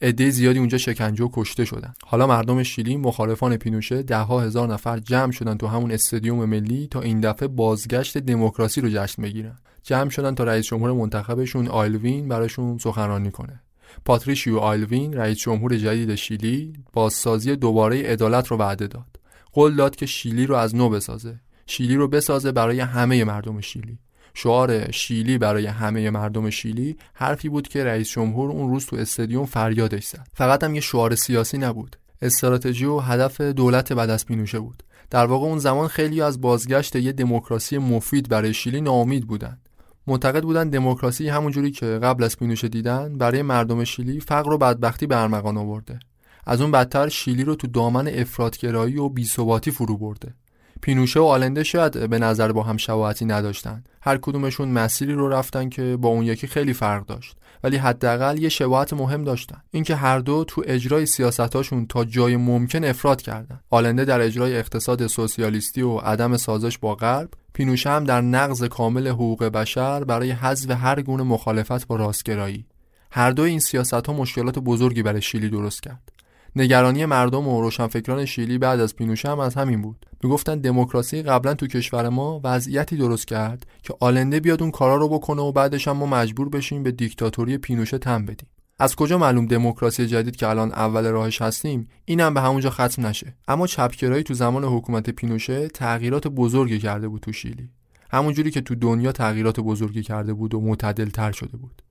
[0.02, 1.94] عده زیادی اونجا شکنجه و کشته شدن.
[2.06, 6.88] حالا مردم شیلی مخالفان پینوشه ده ها هزار نفر جمع شدن تو همون استادیوم ملی
[6.92, 9.58] تا این دفعه بازگشت دموکراسی رو جشن بگیرن.
[9.84, 13.62] جمع شدن تا رئیس جمهور منتخبشون آیلوین براشون سخنرانی کنه.
[14.06, 19.20] پاتریشیو آیلوین رئیس جمهور جدید شیلی بازسازی دوباره عدالت رو وعده داد.
[19.52, 21.40] قول داد که شیلی رو از نو بسازه.
[21.66, 24.00] شیلی رو بسازه برای همه مردم شیلی.
[24.34, 29.46] شعار شیلی برای همه مردم شیلی حرفی بود که رئیس جمهور اون روز تو استادیوم
[29.46, 30.28] فریادش زد.
[30.34, 31.96] فقط هم یه شعار سیاسی نبود.
[32.22, 34.84] استراتژی و هدف دولت بعد از پینوشه بود.
[35.10, 39.70] در واقع اون زمان خیلی از بازگشت یه دموکراسی مفید برای شیلی ناامید بودند
[40.08, 45.08] معتقد بودن دموکراسی همونجوری که قبل از پینوشه دیدن برای مردم شیلی فقر و بدبختی
[45.08, 46.00] به ارمغان آورده.
[46.46, 50.34] از اون بدتر شیلی رو تو دامن افراطگرایی و بیثباتی فرو برده.
[50.82, 55.70] پینوشه و آلنده شاید به نظر با هم شباهتی نداشتن هر کدومشون مسیری رو رفتن
[55.70, 57.36] که با اون یکی خیلی فرق داشت.
[57.64, 59.62] ولی حداقل یه شباهت مهم داشتن.
[59.72, 63.60] اینکه هر دو تو اجرای سیاستاشون تا جای ممکن افراد کردن.
[63.70, 69.08] آلنده در اجرای اقتصاد سوسیالیستی و عدم سازش با غرب پینوشه هم در نقض کامل
[69.08, 72.66] حقوق بشر برای حذف هر گونه مخالفت با راستگرایی.
[73.12, 76.12] هر دو این سیاست ها مشکلات بزرگی برای شیلی درست کرد.
[76.56, 80.06] نگرانی مردم و روشنفکران شیلی بعد از پینوشه هم از همین بود.
[80.24, 85.10] می‌گفتن دموکراسی قبلا تو کشور ما وضعیتی درست کرد که آلنده بیاد اون کارا رو
[85.10, 88.50] بکنه و بعدش هم ما مجبور بشیم به دیکتاتوری پینوشه تن بدیم.
[88.82, 93.36] از کجا معلوم دموکراسی جدید که الان اول راهش هستیم؟ اینم به همونجا ختم نشه.
[93.48, 97.70] اما چپگرایی تو زمان حکومت پینوشه تغییرات بزرگی کرده بود تو شیلی.
[98.12, 101.82] همونجوری که تو دنیا تغییرات بزرگی کرده بود و معتدل تر شده بود.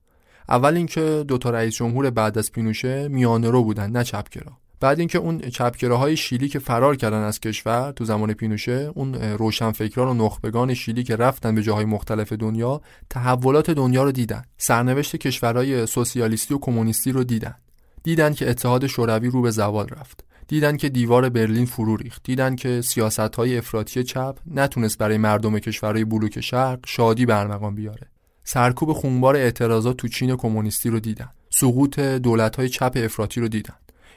[0.49, 4.99] اول اینکه دو تا رئیس جمهور بعد از پینوشه میانه رو بودن نه چپگرا بعد
[4.99, 10.25] اینکه اون چپگراهای شیلی که فرار کردن از کشور تو زمان پینوشه اون روشنفکران و
[10.25, 14.43] نخبگان شیلی که رفتن به جاهای مختلف دنیا تحولات دنیا رو دیدن.
[14.57, 17.55] سرنوشت کشورهای سوسیالیستی و کمونیستی رو دیدن.
[18.03, 20.23] دیدن که اتحاد شوروی رو به زوال رفت.
[20.47, 22.23] دیدن که دیوار برلین فرو ریخت.
[22.23, 28.07] دیدن که سیاست های افراطی چپ نتونست برای مردم کشورهای بلوک شرق شادی برمقام بیاره.
[28.51, 31.29] سرکوب خونبار اعتراضات تو چین کمونیستی رو دیدن.
[31.49, 33.73] سقوط دولت‌های چپ افراطی رو دیدن.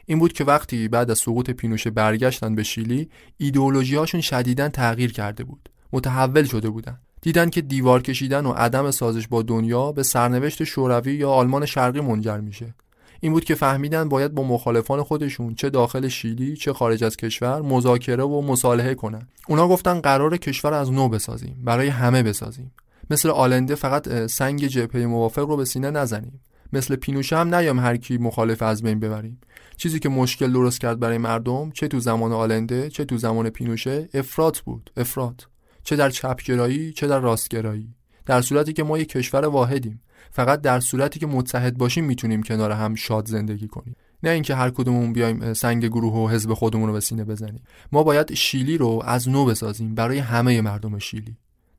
[0.06, 3.08] این بود که وقتی بعد از سقوط پینوشه برگشتن به شیلی
[3.38, 5.68] ایدئولوژیهاشون شدیدا تغییر کرده بود.
[5.92, 7.00] متحول شده بودن.
[7.22, 12.00] دیدن که دیوار کشیدن و عدم سازش با دنیا به سرنوشت شوروی یا آلمان شرقی
[12.00, 12.74] منجر میشه.
[13.20, 17.62] این بود که فهمیدن باید با مخالفان خودشون چه داخل شیلی چه خارج از کشور
[17.62, 19.28] مذاکره و مصالحه کنن.
[19.48, 22.72] اونا گفتن قرار کشور از نو بسازیم برای همه بسازیم.
[23.12, 26.40] مثل آلنده فقط سنگ جبهه موافق رو به سینه نزنیم.
[26.72, 29.40] مثل پینوشه هم نیام هر کی مخالف از بین ببریم.
[29.76, 34.08] چیزی که مشکل درست کرد برای مردم چه تو زمان آلنده چه تو زمان پینوشه
[34.14, 35.42] افراط بود افراط.
[35.84, 37.94] چه در چپگرایی چه در راستگرایی.
[38.26, 40.00] در صورتی که ما یک کشور واحدیم.
[40.30, 43.96] فقط در صورتی که متحد باشیم می‌تونیم کنار هم شاد زندگی کنیم.
[44.22, 47.62] نه اینکه هر کدومون بیایم سنگ گروه و حزب خودمون رو به سینه بزنیم.
[47.92, 51.36] ما باید شیلی رو از نو بسازیم برای همه مردم شیلی.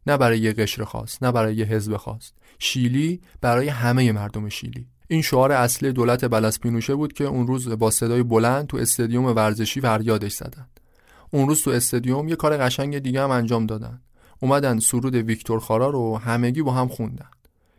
[0.08, 2.32] نه برای یه قشر خاص نه برای یه حزب خاص.
[2.60, 4.88] شیلی برای همه مردم شیلی.
[5.08, 9.26] این شعار اصلی دولت بلس پینوشه بود که اون روز با صدای بلند تو استادیوم
[9.26, 10.68] ورزشی فریادش زدن.
[11.32, 14.02] اون روز تو استادیوم یه کار قشنگ دیگه هم انجام دادن.
[14.40, 17.30] اومدن سرود ویکتور خارا رو همگی با هم خوندن.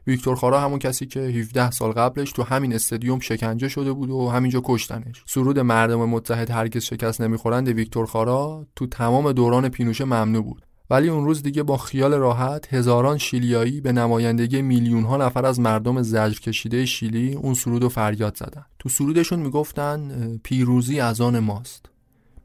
[0.07, 4.29] ویکتور خارا همون کسی که 17 سال قبلش تو همین استادیوم شکنجه شده بود و
[4.29, 5.25] همینجا کشتنش.
[5.27, 10.64] سرود مردم متحد هرگز شکست نمی‌خورند ویکتور خارا تو تمام دوران پینوشه ممنوع بود.
[10.91, 15.61] ولی اون روز دیگه با خیال راحت هزاران شیلیایی به نمایندگی میلیون ها نفر از
[15.61, 18.65] مردم زجر کشیده شیلی اون سرود و فریاد زدن.
[18.79, 20.11] تو سرودشون می‌گفتن
[20.43, 21.87] پیروزی از آن ماست.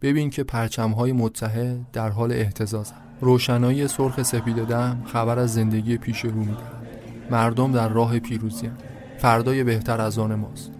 [0.01, 5.97] ببین که پرچم های متحد در حال احتزاز روشنایی سرخ سپید دم خبر از زندگی
[5.97, 6.85] پیش رو می‌دهد.
[7.31, 8.71] مردم در راه پیروزی
[9.17, 10.71] فردای بهتر از آن ماست.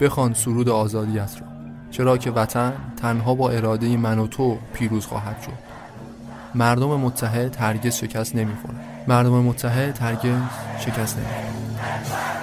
[0.00, 1.46] بخوان سرود آزادیت را
[1.90, 5.67] چرا که وطن تنها با اراده من و تو پیروز خواهد شد.
[6.54, 8.76] مردم متحد هرگز شکست نمی‌خورن.
[9.08, 10.40] مردم متحد هرگز
[10.78, 12.37] شکست نمی‌خورن.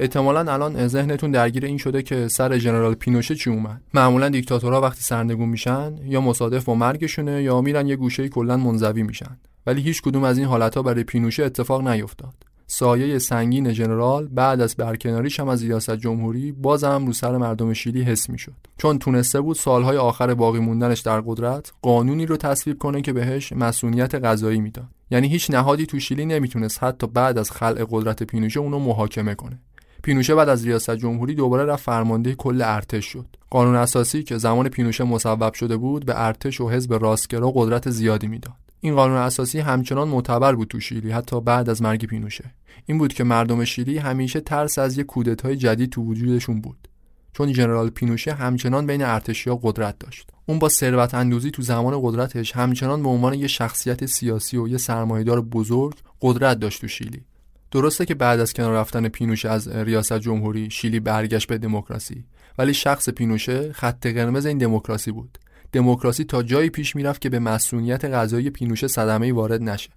[0.00, 5.02] احتمالا الان ذهنتون درگیر این شده که سر ژنرال پینوشه چی اومد؟ معمولا دیکتاتورها وقتی
[5.02, 9.38] سرنگون میشن یا مصادف با مرگشونه یا میرن یه گوشه کلا منزوی میشن.
[9.66, 12.34] ولی هیچ کدوم از این حالتها برای پینوشه اتفاق نیفتاد.
[12.66, 18.02] سایه سنگین ژنرال بعد از برکناریش هم از ریاست جمهوری بازم رو سر مردم شیلی
[18.02, 18.52] حس می‌شد.
[18.78, 23.52] چون تونسته بود سالهای آخر باقی موندنش در قدرت قانونی رو تصویب کنه که بهش
[23.52, 24.86] مسئولیت قضایی می‌داد.
[25.10, 29.58] یعنی هیچ نهادی تو شیلی نمی‌تونست حتی بعد از خلع قدرت پینوشه اونو محاکمه کنه.
[30.02, 33.26] پینوشه بعد از ریاست جمهوری دوباره رفت فرمانده کل ارتش شد.
[33.50, 38.26] قانون اساسی که زمان پینوشه مصوب شده بود به ارتش و حزب راستگرا قدرت زیادی
[38.26, 38.54] می‌داد.
[38.80, 42.44] این قانون اساسی همچنان معتبر بود تو شیلی حتی بعد از مرگ پینوشه.
[42.86, 46.88] این بود که مردم شیلی همیشه ترس از یک کودتای جدید تو وجودشون بود.
[47.32, 50.30] چون ژنرال پینوشه همچنان بین ارتشیا قدرت داشت.
[50.46, 54.78] اون با ثروت اندوزی تو زمان قدرتش همچنان به عنوان یه شخصیت سیاسی و یه
[54.78, 57.22] سرمایهدار بزرگ قدرت داشت تو شیلی.
[57.70, 62.24] درسته که بعد از کنار رفتن پینوشه از ریاست جمهوری شیلی برگشت به دموکراسی
[62.58, 65.38] ولی شخص پینوشه خط قرمز این دموکراسی بود.
[65.72, 69.90] دموکراسی تا جایی پیش می‌رفت که به مسئولیت قضایی پینوشه صدمه وارد نشه.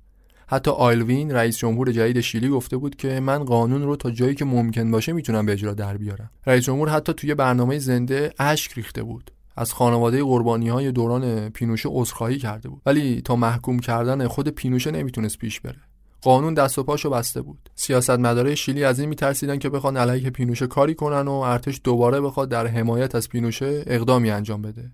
[0.47, 4.45] حتی آیلوین رئیس جمهور جدید شیلی گفته بود که من قانون رو تا جایی که
[4.45, 6.29] ممکن باشه می‌تونم به اجرا در بیارم.
[6.45, 9.31] رئیس جمهور حتی توی برنامه زنده اشک ریخته بود.
[9.57, 12.81] از خانواده قربانی های دوران پینوشه عذرخواهی کرده بود.
[12.85, 15.79] ولی تا محکوم کردن خود پینوشه نمی‌تونست پیش بره.
[16.23, 17.69] قانون دست و پاشو بسته بود.
[17.75, 22.49] سیاستمدارای شیلی از این میترسیدن که بخوان علیه پینوشه کاری کنن و ارتش دوباره بخواد
[22.49, 24.91] در حمایت از پینوشه اقدامی انجام بده.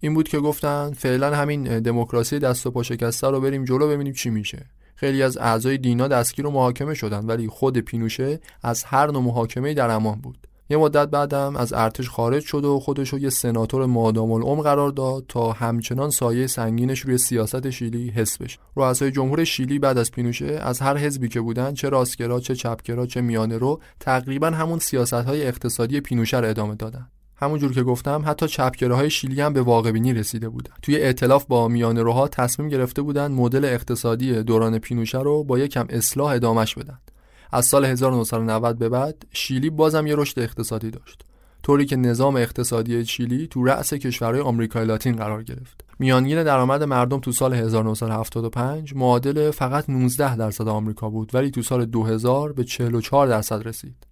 [0.00, 4.12] این بود که گفتن فعلا همین دموکراسی دست و پا شکسته رو بریم جلو ببینیم
[4.12, 4.66] چی میشه.
[4.94, 9.74] خیلی از اعضای دینا دستگیر و محاکمه شدن ولی خود پینوشه از هر نوع محاکمه
[9.74, 10.48] در امان بود.
[10.70, 15.24] یه مدت بعدم از ارتش خارج شد و خودش یه سناتور مادام العمر قرار داد
[15.28, 18.58] تا همچنان سایه سنگینش روی سیاست شیلی حس بشه.
[18.76, 23.06] رؤسای جمهور شیلی بعد از پینوشه از هر حزبی که بودن چه راستگرا چه چپگرا
[23.06, 27.08] چه میانه رو تقریبا همون سیاست های اقتصادی پینوشه رو ادامه دادن.
[27.36, 30.72] همونجور که گفتم حتی چپگراهای شیلی هم به واقع بینی رسیده بودن.
[30.82, 35.86] توی ائتلاف با میانه روها تصمیم گرفته بودن مدل اقتصادی دوران پینوشه رو با یکم
[35.90, 36.98] اصلاح ادامش بدن.
[37.52, 41.24] از سال 1990 به بعد شیلی بازم یه رشد اقتصادی داشت.
[41.62, 45.84] طوری که نظام اقتصادی شیلی تو رأس کشورهای آمریکای لاتین قرار گرفت.
[45.98, 51.84] میانگین درآمد مردم تو سال 1975 معادل فقط 19 درصد آمریکا بود ولی تو سال
[51.84, 54.06] 2000 به 44 درصد رسید.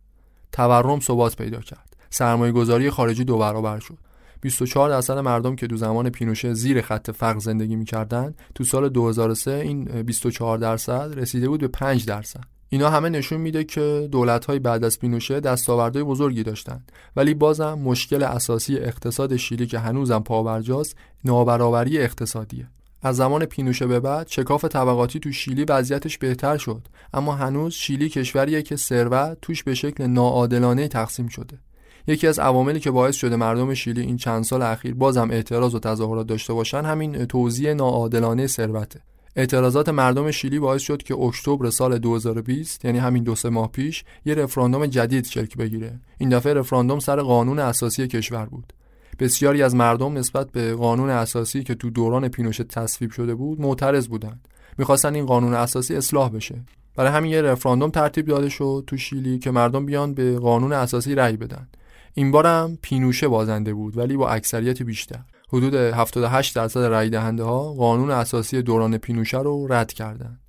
[0.53, 1.97] تورم ثبات پیدا کرد.
[2.11, 3.99] سرمایه گذاری خارجی دو برابر شد.
[4.41, 9.51] 24 درصد مردم که دو زمان پینوشه زیر خط فقر زندگی می‌کردن تو سال 2003
[9.51, 12.60] این 24 درصد رسیده بود به 5 درصد.
[12.73, 18.23] اینا همه نشون میده که دولت‌های بعد از پینوشه دستاوردهای بزرگی داشتند ولی بازم مشکل
[18.23, 22.69] اساسی اقتصاد شیلی که هنوزم پابرجاست نابرابری اقتصادیه.
[23.03, 26.83] از زمان پینوشه به بعد شکاف طبقاتی تو شیلی وضعیتش بهتر شد.
[27.15, 31.59] اما هنوز شیلی کشوریه که ثروت توش به شکل ناعادلانه تقسیم شده.
[32.07, 35.79] یکی از عواملی که باعث شده مردم شیلی این چند سال اخیر بازم اعتراض و
[35.79, 39.01] تظاهرات داشته باشن همین توزیع ناعادلانه ثروته.
[39.37, 44.05] اعتراضات مردم شیلی باعث شد که اکتبر سال 2020 یعنی همین دو سه ماه پیش
[44.25, 46.01] یه رفراندوم جدید شکل بگیره.
[46.19, 48.73] این دفعه رفراندوم سر قانون اساسی کشور بود.
[49.19, 54.09] بسیاری از مردم نسبت به قانون اساسی که تو دوران پینوشه تصویب شده بود معترض
[54.09, 54.49] بودند.
[54.79, 56.55] می‌خواستن این قانون اساسی اصلاح بشه.
[56.97, 61.15] برای همین یه رفراندوم ترتیب داده شد تو شیلی که مردم بیان به قانون اساسی
[61.15, 61.69] رأی بدن.
[62.15, 65.21] این بارم پینوشه بازنده بود ولی با اکثریت بیشتر.
[65.53, 70.41] حدود 78 درصد رای دهنده ها قانون اساسی دوران پینوشه رو رد کردند.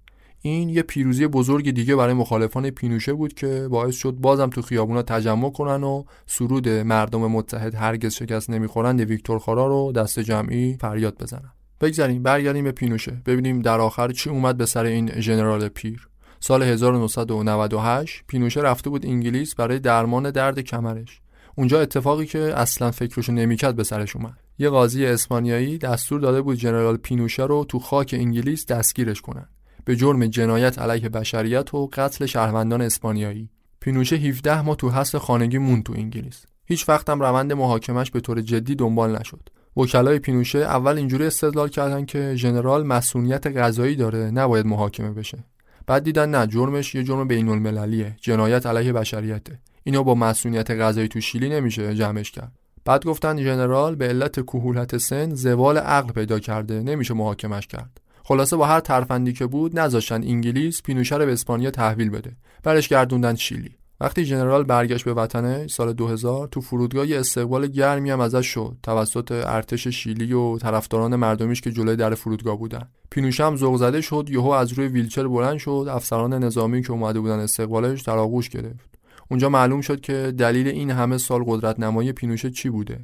[0.41, 5.01] این یه پیروزی بزرگ دیگه برای مخالفان پینوشه بود که باعث شد بازم تو خیابونا
[5.01, 11.23] تجمع کنن و سرود مردم متحد هرگز شکست نمی‌خورند ویکتور خارا رو دست جمعی فریاد
[11.23, 11.51] بزنن.
[11.81, 13.21] بگذاریم برگردیم به پینوشه.
[13.25, 16.07] ببینیم در آخر چی اومد به سر این ژنرال پیر.
[16.39, 21.21] سال 1998 پینوشه رفته بود انگلیس برای درمان درد کمرش.
[21.55, 24.40] اونجا اتفاقی که اصلا فکرشو نمی‌کرد به سرش اومد.
[24.59, 29.47] یه قاضی اسپانیایی دستور داده بود جنرال پینوشه رو تو خاک انگلیس دستگیرش کنن.
[29.85, 33.49] به جرم جنایت علیه بشریت و قتل شهروندان اسپانیایی.
[33.79, 36.45] پینوشه 17 ماه تو حبس خانگی مون تو انگلیس.
[36.65, 39.49] هیچ وقتم روند محاکمش به طور جدی دنبال نشد.
[39.77, 45.43] وکلای پینوشه اول اینجوری استدلال کردن که ژنرال مسئولیت قضایی داره نباید محاکمه بشه.
[45.87, 49.59] بعد دیدن نه جرمش یه جرم بین المللیه جنایت علیه بشریته.
[49.83, 52.51] اینو با مسئولیت قضایی تو شیلی نمیشه جمعش کرد.
[52.85, 58.01] بعد گفتن ژنرال به علت کهولت سن زوال عقل پیدا کرده نمیشه محاکمش کرد.
[58.23, 62.31] خلاصه با هر ترفندی که بود نذاشتن انگلیس پینوشه رو به اسپانیا تحویل بده.
[62.63, 63.71] برش گردوندن شیلی.
[64.01, 68.77] وقتی ژنرال برگشت به وطنه سال 2000 تو فرودگاه استقبال گرمی هم ازش شد.
[68.83, 72.87] توسط ارتش شیلی و طرفداران مردمیش که جلوی در فرودگاه بودن.
[73.11, 77.19] پینوشه هم ذوق زده شد یهو از روی ویلچر بلند شد افسران نظامی که اومده
[77.19, 79.00] بودن استقبالش در آغوش گرفت.
[79.31, 82.99] اونجا معلوم شد که دلیل این همه سال قدرت نمایی پینوشه چی بوده؟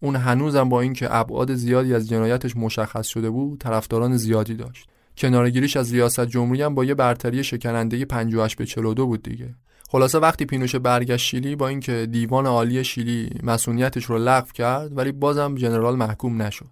[0.00, 4.88] اون هنوزم با اینکه ابعاد زیادی از جنایتش مشخص شده بود طرفداران زیادی داشت.
[5.16, 9.54] کنارگیریش از ریاست جمهوری هم با یه برتری شکننده 58 به 42 بود دیگه.
[9.88, 15.12] خلاصه وقتی پینوشه برگشت شیلی با اینکه دیوان عالی شیلی مسئولیتش رو لغو کرد ولی
[15.12, 16.70] بازم جنرال محکوم نشد.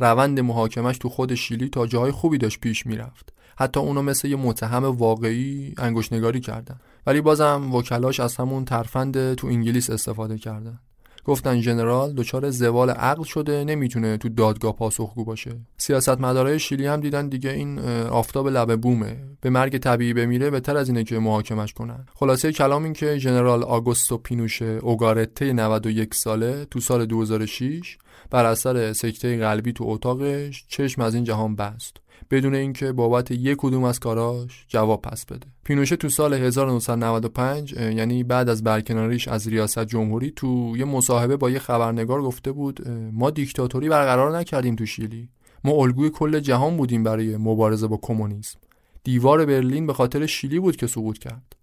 [0.00, 3.32] روند محاکمش تو خود شیلی تا جاهای خوبی داشت پیش می‌رفت.
[3.60, 6.80] حتی اونو مثل یه متهم واقعی انگشتنگاری کردن.
[7.06, 10.78] ولی بازم وکلاش از همون ترفند تو انگلیس استفاده کردن.
[11.24, 15.50] گفتن ژنرال دچار زوال عقل شده نمی‌تونه تو دادگاه پاسخگو باشه.
[15.76, 19.16] سیاستمدارای شیلی هم دیدن دیگه این آفتاب لبه بومه.
[19.40, 22.06] به مرگ طبیعی بمیره بهتر از اینه که محاکمش کنن.
[22.14, 27.98] خلاصه کلام این که ژنرال آگوستو پینوشه اوگارته 91 ساله تو سال 2006
[28.30, 31.96] بر اثر سکته قلبی تو اتاقش چشم از این جهان بست.
[32.30, 35.46] بدون اینکه بابت یک کدوم از کاراش جواب پس بده.
[35.64, 41.50] پینوشه تو سال 1995 یعنی بعد از برکناریش از ریاست جمهوری تو یه مصاحبه با
[41.50, 45.28] یه خبرنگار گفته بود ما دیکتاتوری برقرار نکردیم تو شیلی.
[45.64, 48.58] ما الگوی کل جهان بودیم برای مبارزه با کمونیسم.
[49.04, 51.56] دیوار برلین به خاطر شیلی بود که سقوط کرد.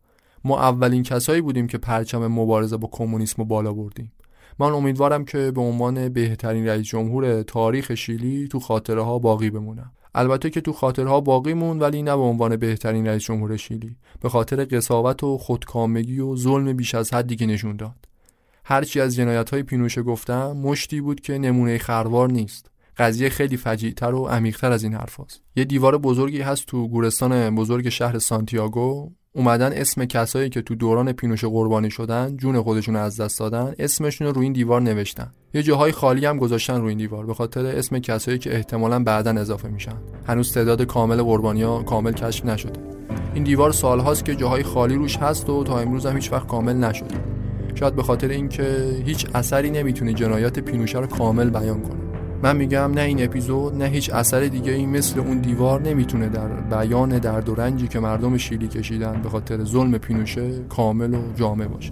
[0.44, 4.12] ما اولین کسایی بودیم که پرچم مبارزه با کمونیسم بالا بردیم.
[4.60, 9.92] من امیدوارم که به عنوان بهترین رئیس جمهور تاریخ شیلی تو خاطره ها باقی بمونم.
[10.16, 13.96] البته که تو خاطره ها باقی مون ولی نه به عنوان بهترین رئیس جمهور شیلی.
[14.22, 17.96] به خاطر قصاوت و خودکامگی و ظلم بیش از حدی که نشون داد.
[18.64, 22.72] هرچی از جنایت های پینوشه گفتم مشتی بود که نمونه خروار نیست.
[22.98, 25.20] قضیه خیلی فجیعتر و عمیقتر از این حرف
[25.56, 29.12] یه دیوار بزرگی هست تو گورستان بزرگ شهر سانتیاگو.
[29.38, 34.28] اومدن اسم کسایی که تو دوران پینوشه قربانی شدن جون خودشون از دست دادن اسمشون
[34.28, 35.32] رو روی این دیوار نوشتن.
[35.54, 39.32] یه جاهای خالی هم گذاشتن روی این دیوار به خاطر اسم کسایی که احتمالا بعدا
[39.32, 39.94] اضافه میشن.
[40.28, 42.80] هنوز تعداد کامل قربانیا کامل کشف نشده.
[43.34, 46.76] این دیوار سالهاست که جاهای خالی روش هست و تا امروز هم هیچ وقت کامل
[46.76, 47.16] نشده.
[47.76, 48.64] شاید به خاطر اینکه
[49.06, 52.17] هیچ اثری نمی‌تونه جنایات پینوشه رو کامل بیان کنه.
[52.44, 56.48] من میگم نه این اپیزود نه هیچ اثر دیگه این مثل اون دیوار نمی‌تونه در
[56.48, 61.68] بیان درد و رنجی که مردم شیلی کشیدن به خاطر ظلم پینوشه کامل و جامع
[61.68, 61.92] باشه.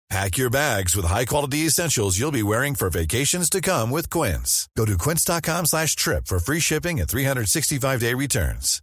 [0.10, 4.68] Pack your bags with high-quality essentials you'll be wearing for vacations to come with Quince.
[4.76, 8.82] Go to quince.com slash trip for free shipping and 365-day returns.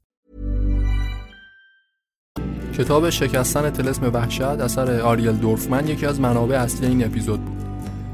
[2.78, 7.64] کتاب شکستن تلسم وحشت اثر آریل دورفمن یکی از منابع اصلی این اپیزود بود.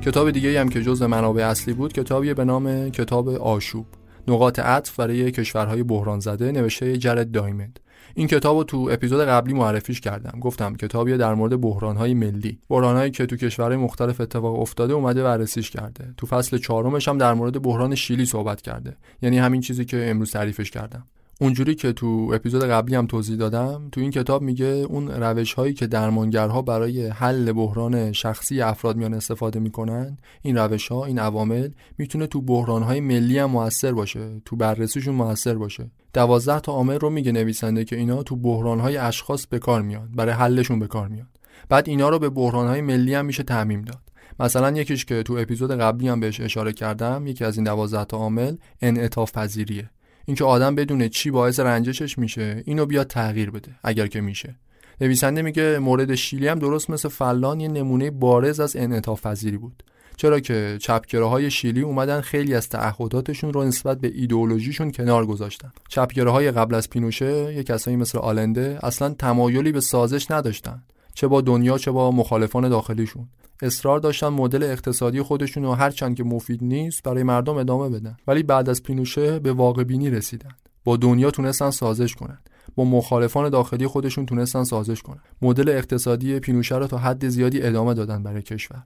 [0.01, 3.86] کتاب دیگه هم که جز منابع اصلی بود کتابی به نام کتاب آشوب
[4.28, 7.80] نقاط عطف برای کشورهای بحران زده نوشته جرد دایمند.
[8.14, 10.40] این کتاب رو تو اپیزود قبلی معرفیش کردم.
[10.40, 12.58] گفتم کتابی در مورد بحرانهای ملی.
[12.68, 16.14] بحرانهایی که تو کشورهای مختلف اتفاق افتاده اومده بررسیش کرده.
[16.16, 18.96] تو فصل چهارمش هم در مورد بحران شیلی صحبت کرده.
[19.22, 21.06] یعنی همین چیزی که امروز تعریفش کردم.
[21.41, 25.74] اونجوری که تو اپیزود قبلی هم توضیح دادم تو این کتاب میگه اون روش هایی
[25.74, 31.70] که درمانگرها برای حل بحران شخصی افراد میان استفاده می‌کنن این روش ها این عوامل
[31.99, 35.91] می‌تونه تو بحران های ملی هم موثر باشه تو بررسیشون موثر باشه.
[36.12, 40.11] دوازده تا عامل رو میگه نویسنده که اینا تو بحران های اشخاص به کار میان
[40.16, 41.28] برای حلشون به کار میان.
[41.68, 44.01] بعد اینا رو به بحران های ملی هم میشه تعمیم داد.
[44.41, 48.16] مثلا یکیش که تو اپیزود قبلی هم بهش اشاره کردم یکی از این دوازده تا
[48.16, 49.91] عامل انعطاف پذیریه.
[50.26, 54.54] اینکه آدم بدونه چی باعث رنجشش میشه اینو بیاد تغییر بده اگر که میشه.
[55.00, 59.26] نویسنده میگه مورد شیلی هم درست مثل فلان یه نمونه بارز از انعطاف
[59.58, 59.82] بود.
[60.16, 65.72] چرا که چپگراهای شیلی اومدن خیلی از تعهداتشون رو نسبت به ایدئولوژیشون کنار گذاشتن.
[65.88, 70.82] چپگراهای قبل از پینوشه یه کسایی مثل آلنده اصلا تمایلی به سازش نداشتن.
[71.14, 73.28] چه با دنیا چه با مخالفان داخلیشون.
[73.62, 78.16] اصرار داشتن مدل اقتصادی خودشون رو هر چند که مفید نیست برای مردم ادامه بدن.
[78.26, 80.50] ولی بعد از پینوشه به واقع بینی رسیدن.
[80.84, 82.38] با دنیا تونستن سازش کنن.
[82.74, 85.20] با مخالفان داخلی خودشون تونستن سازش کنن.
[85.42, 88.82] مدل اقتصادی پینوشه رو تا حد زیادی ادامه دادن برای کشور.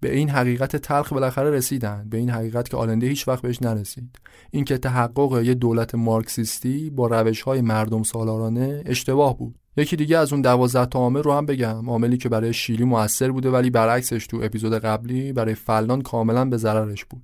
[0.00, 2.08] به این حقیقت تلخ بالاخره رسیدن.
[2.10, 4.18] به این حقیقت که آلنده هیچ وقت بهش نرسید.
[4.50, 9.54] اینکه تحقق یه دولت مارکسیستی با روش های مردم سالارانه اشتباه بود.
[9.78, 11.90] یکی دیگه از اون دوازده تا عامل رو هم بگم.
[11.90, 16.56] عاملی که برای شیلی موثر بوده ولی برعکسش تو اپیزود قبلی برای فلان کاملا به
[16.56, 17.22] ضررش بود.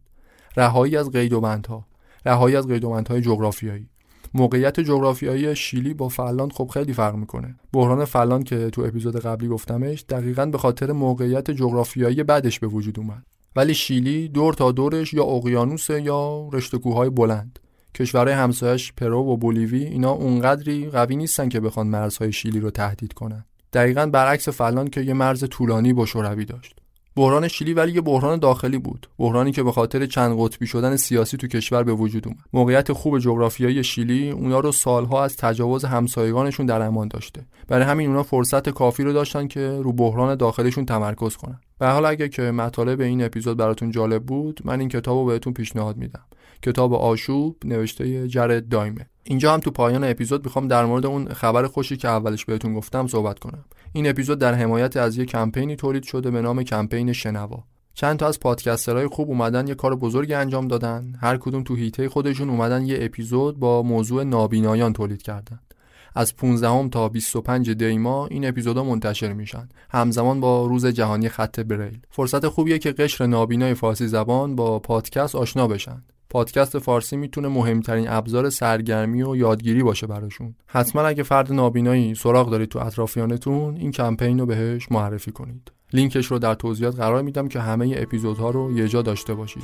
[0.57, 1.87] رهایی از قید و بندها
[2.27, 3.89] رهایی از قید و بندهای جغرافیایی.
[4.35, 7.55] موقعیت جغرافیایی شیلی با فلان خب خیلی فرق می‌کنه.
[7.73, 12.99] بحران فلان که تو اپیزود قبلی گفتمش دقیقا به خاطر موقعیت جغرافیایی بعدش به وجود
[12.99, 13.23] اومد.
[13.57, 17.59] ولی شیلی دور تا دورش یا اقیانوس یا رشته کوههای بلند.
[17.95, 23.13] کشورهای همسایش پرو و بولیوی اینا اونقدری قوی نیستن که بخوان مرزهای شیلی رو تهدید
[23.13, 23.45] کنن.
[23.73, 26.77] دقیقا برعکس فلان که یه مرز طولانی با شوروی داشت.
[27.17, 29.07] بحران شیلی ولی یه بحران داخلی بود.
[29.19, 32.39] بحرانی که به خاطر چند قطبی شدن سیاسی تو کشور به وجود اومد.
[32.53, 37.47] موقعیت خوب جغرافیایی شیلی اونا رو سالها از تجاوز همسایگانشون در امان داشته.
[37.69, 41.61] برای همین اونا فرصت کافی رو داشتن که رو بحران داخلیشون تمرکز کنن.
[41.79, 45.53] به حال اگه که مطالب این اپیزود براتون جالب بود من این کتاب رو بهتون
[45.53, 46.25] پیشنهاد میدم.
[46.65, 49.07] کتاب آشوب نوشته جرد دایمه.
[49.25, 53.07] اینجا هم تو پایان اپیزود می‌خوام در مورد اون خبر خوشی که اولش بهتون گفتم
[53.07, 53.65] صحبت کنم.
[53.93, 57.65] این اپیزود در حمایت از یک کمپینی تولید شده به نام کمپین شنوا.
[57.95, 61.13] چند تا از پادکسترهای خوب اومدن یه کار بزرگی انجام دادن.
[61.21, 65.61] هر کدوم تو هیته خودشون اومدن یه اپیزود با موضوع نابینایان تولید کردن.
[66.15, 69.69] از 15 تا 25 دی ماه این اپیزودا منتشر میشن.
[69.91, 71.99] همزمان با روز جهانی خط بریل.
[72.11, 76.03] فرصت خوبیه که قشر نابینای فارسی زبان با پادکست آشنا بشن.
[76.35, 80.55] پادکست فارسی می‌تونه مهمترین ابزار سرگرمی و یادگیری باشه براشون.
[80.67, 85.73] حتما اگه فرد نابینایی سراغ دارید تو اطرافیانتون این کمپین رو بهش معرفی کنید.
[85.93, 89.63] لینکش رو در توضیحات قرار میدم که همه اپیزودها رو یه جا داشته باشید.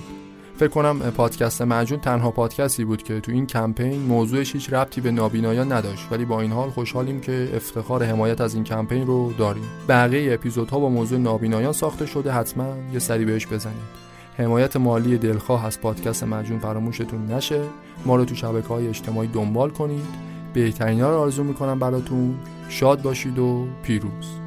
[0.56, 5.10] فکر کنم پادکست معجون تنها پادکستی بود که تو این کمپین موضوعش هیچ ربطی به
[5.10, 9.64] نابینایان نداشت ولی با این حال خوشحالیم که افتخار حمایت از این کمپین رو داریم.
[9.88, 14.09] بقیه اپیزودها با موضوع نابینایان ساخته شده حتما یه سری بهش بزنید.
[14.38, 17.62] حمایت مالی دلخواه از پادکست مجون فراموشتون نشه.
[18.06, 20.04] ما رو تو شبکه های اجتماعی دنبال کنید.
[20.52, 22.34] بهترین ها رو آرزو می‌کنم براتون.
[22.68, 24.40] شاد باشید و پیروز.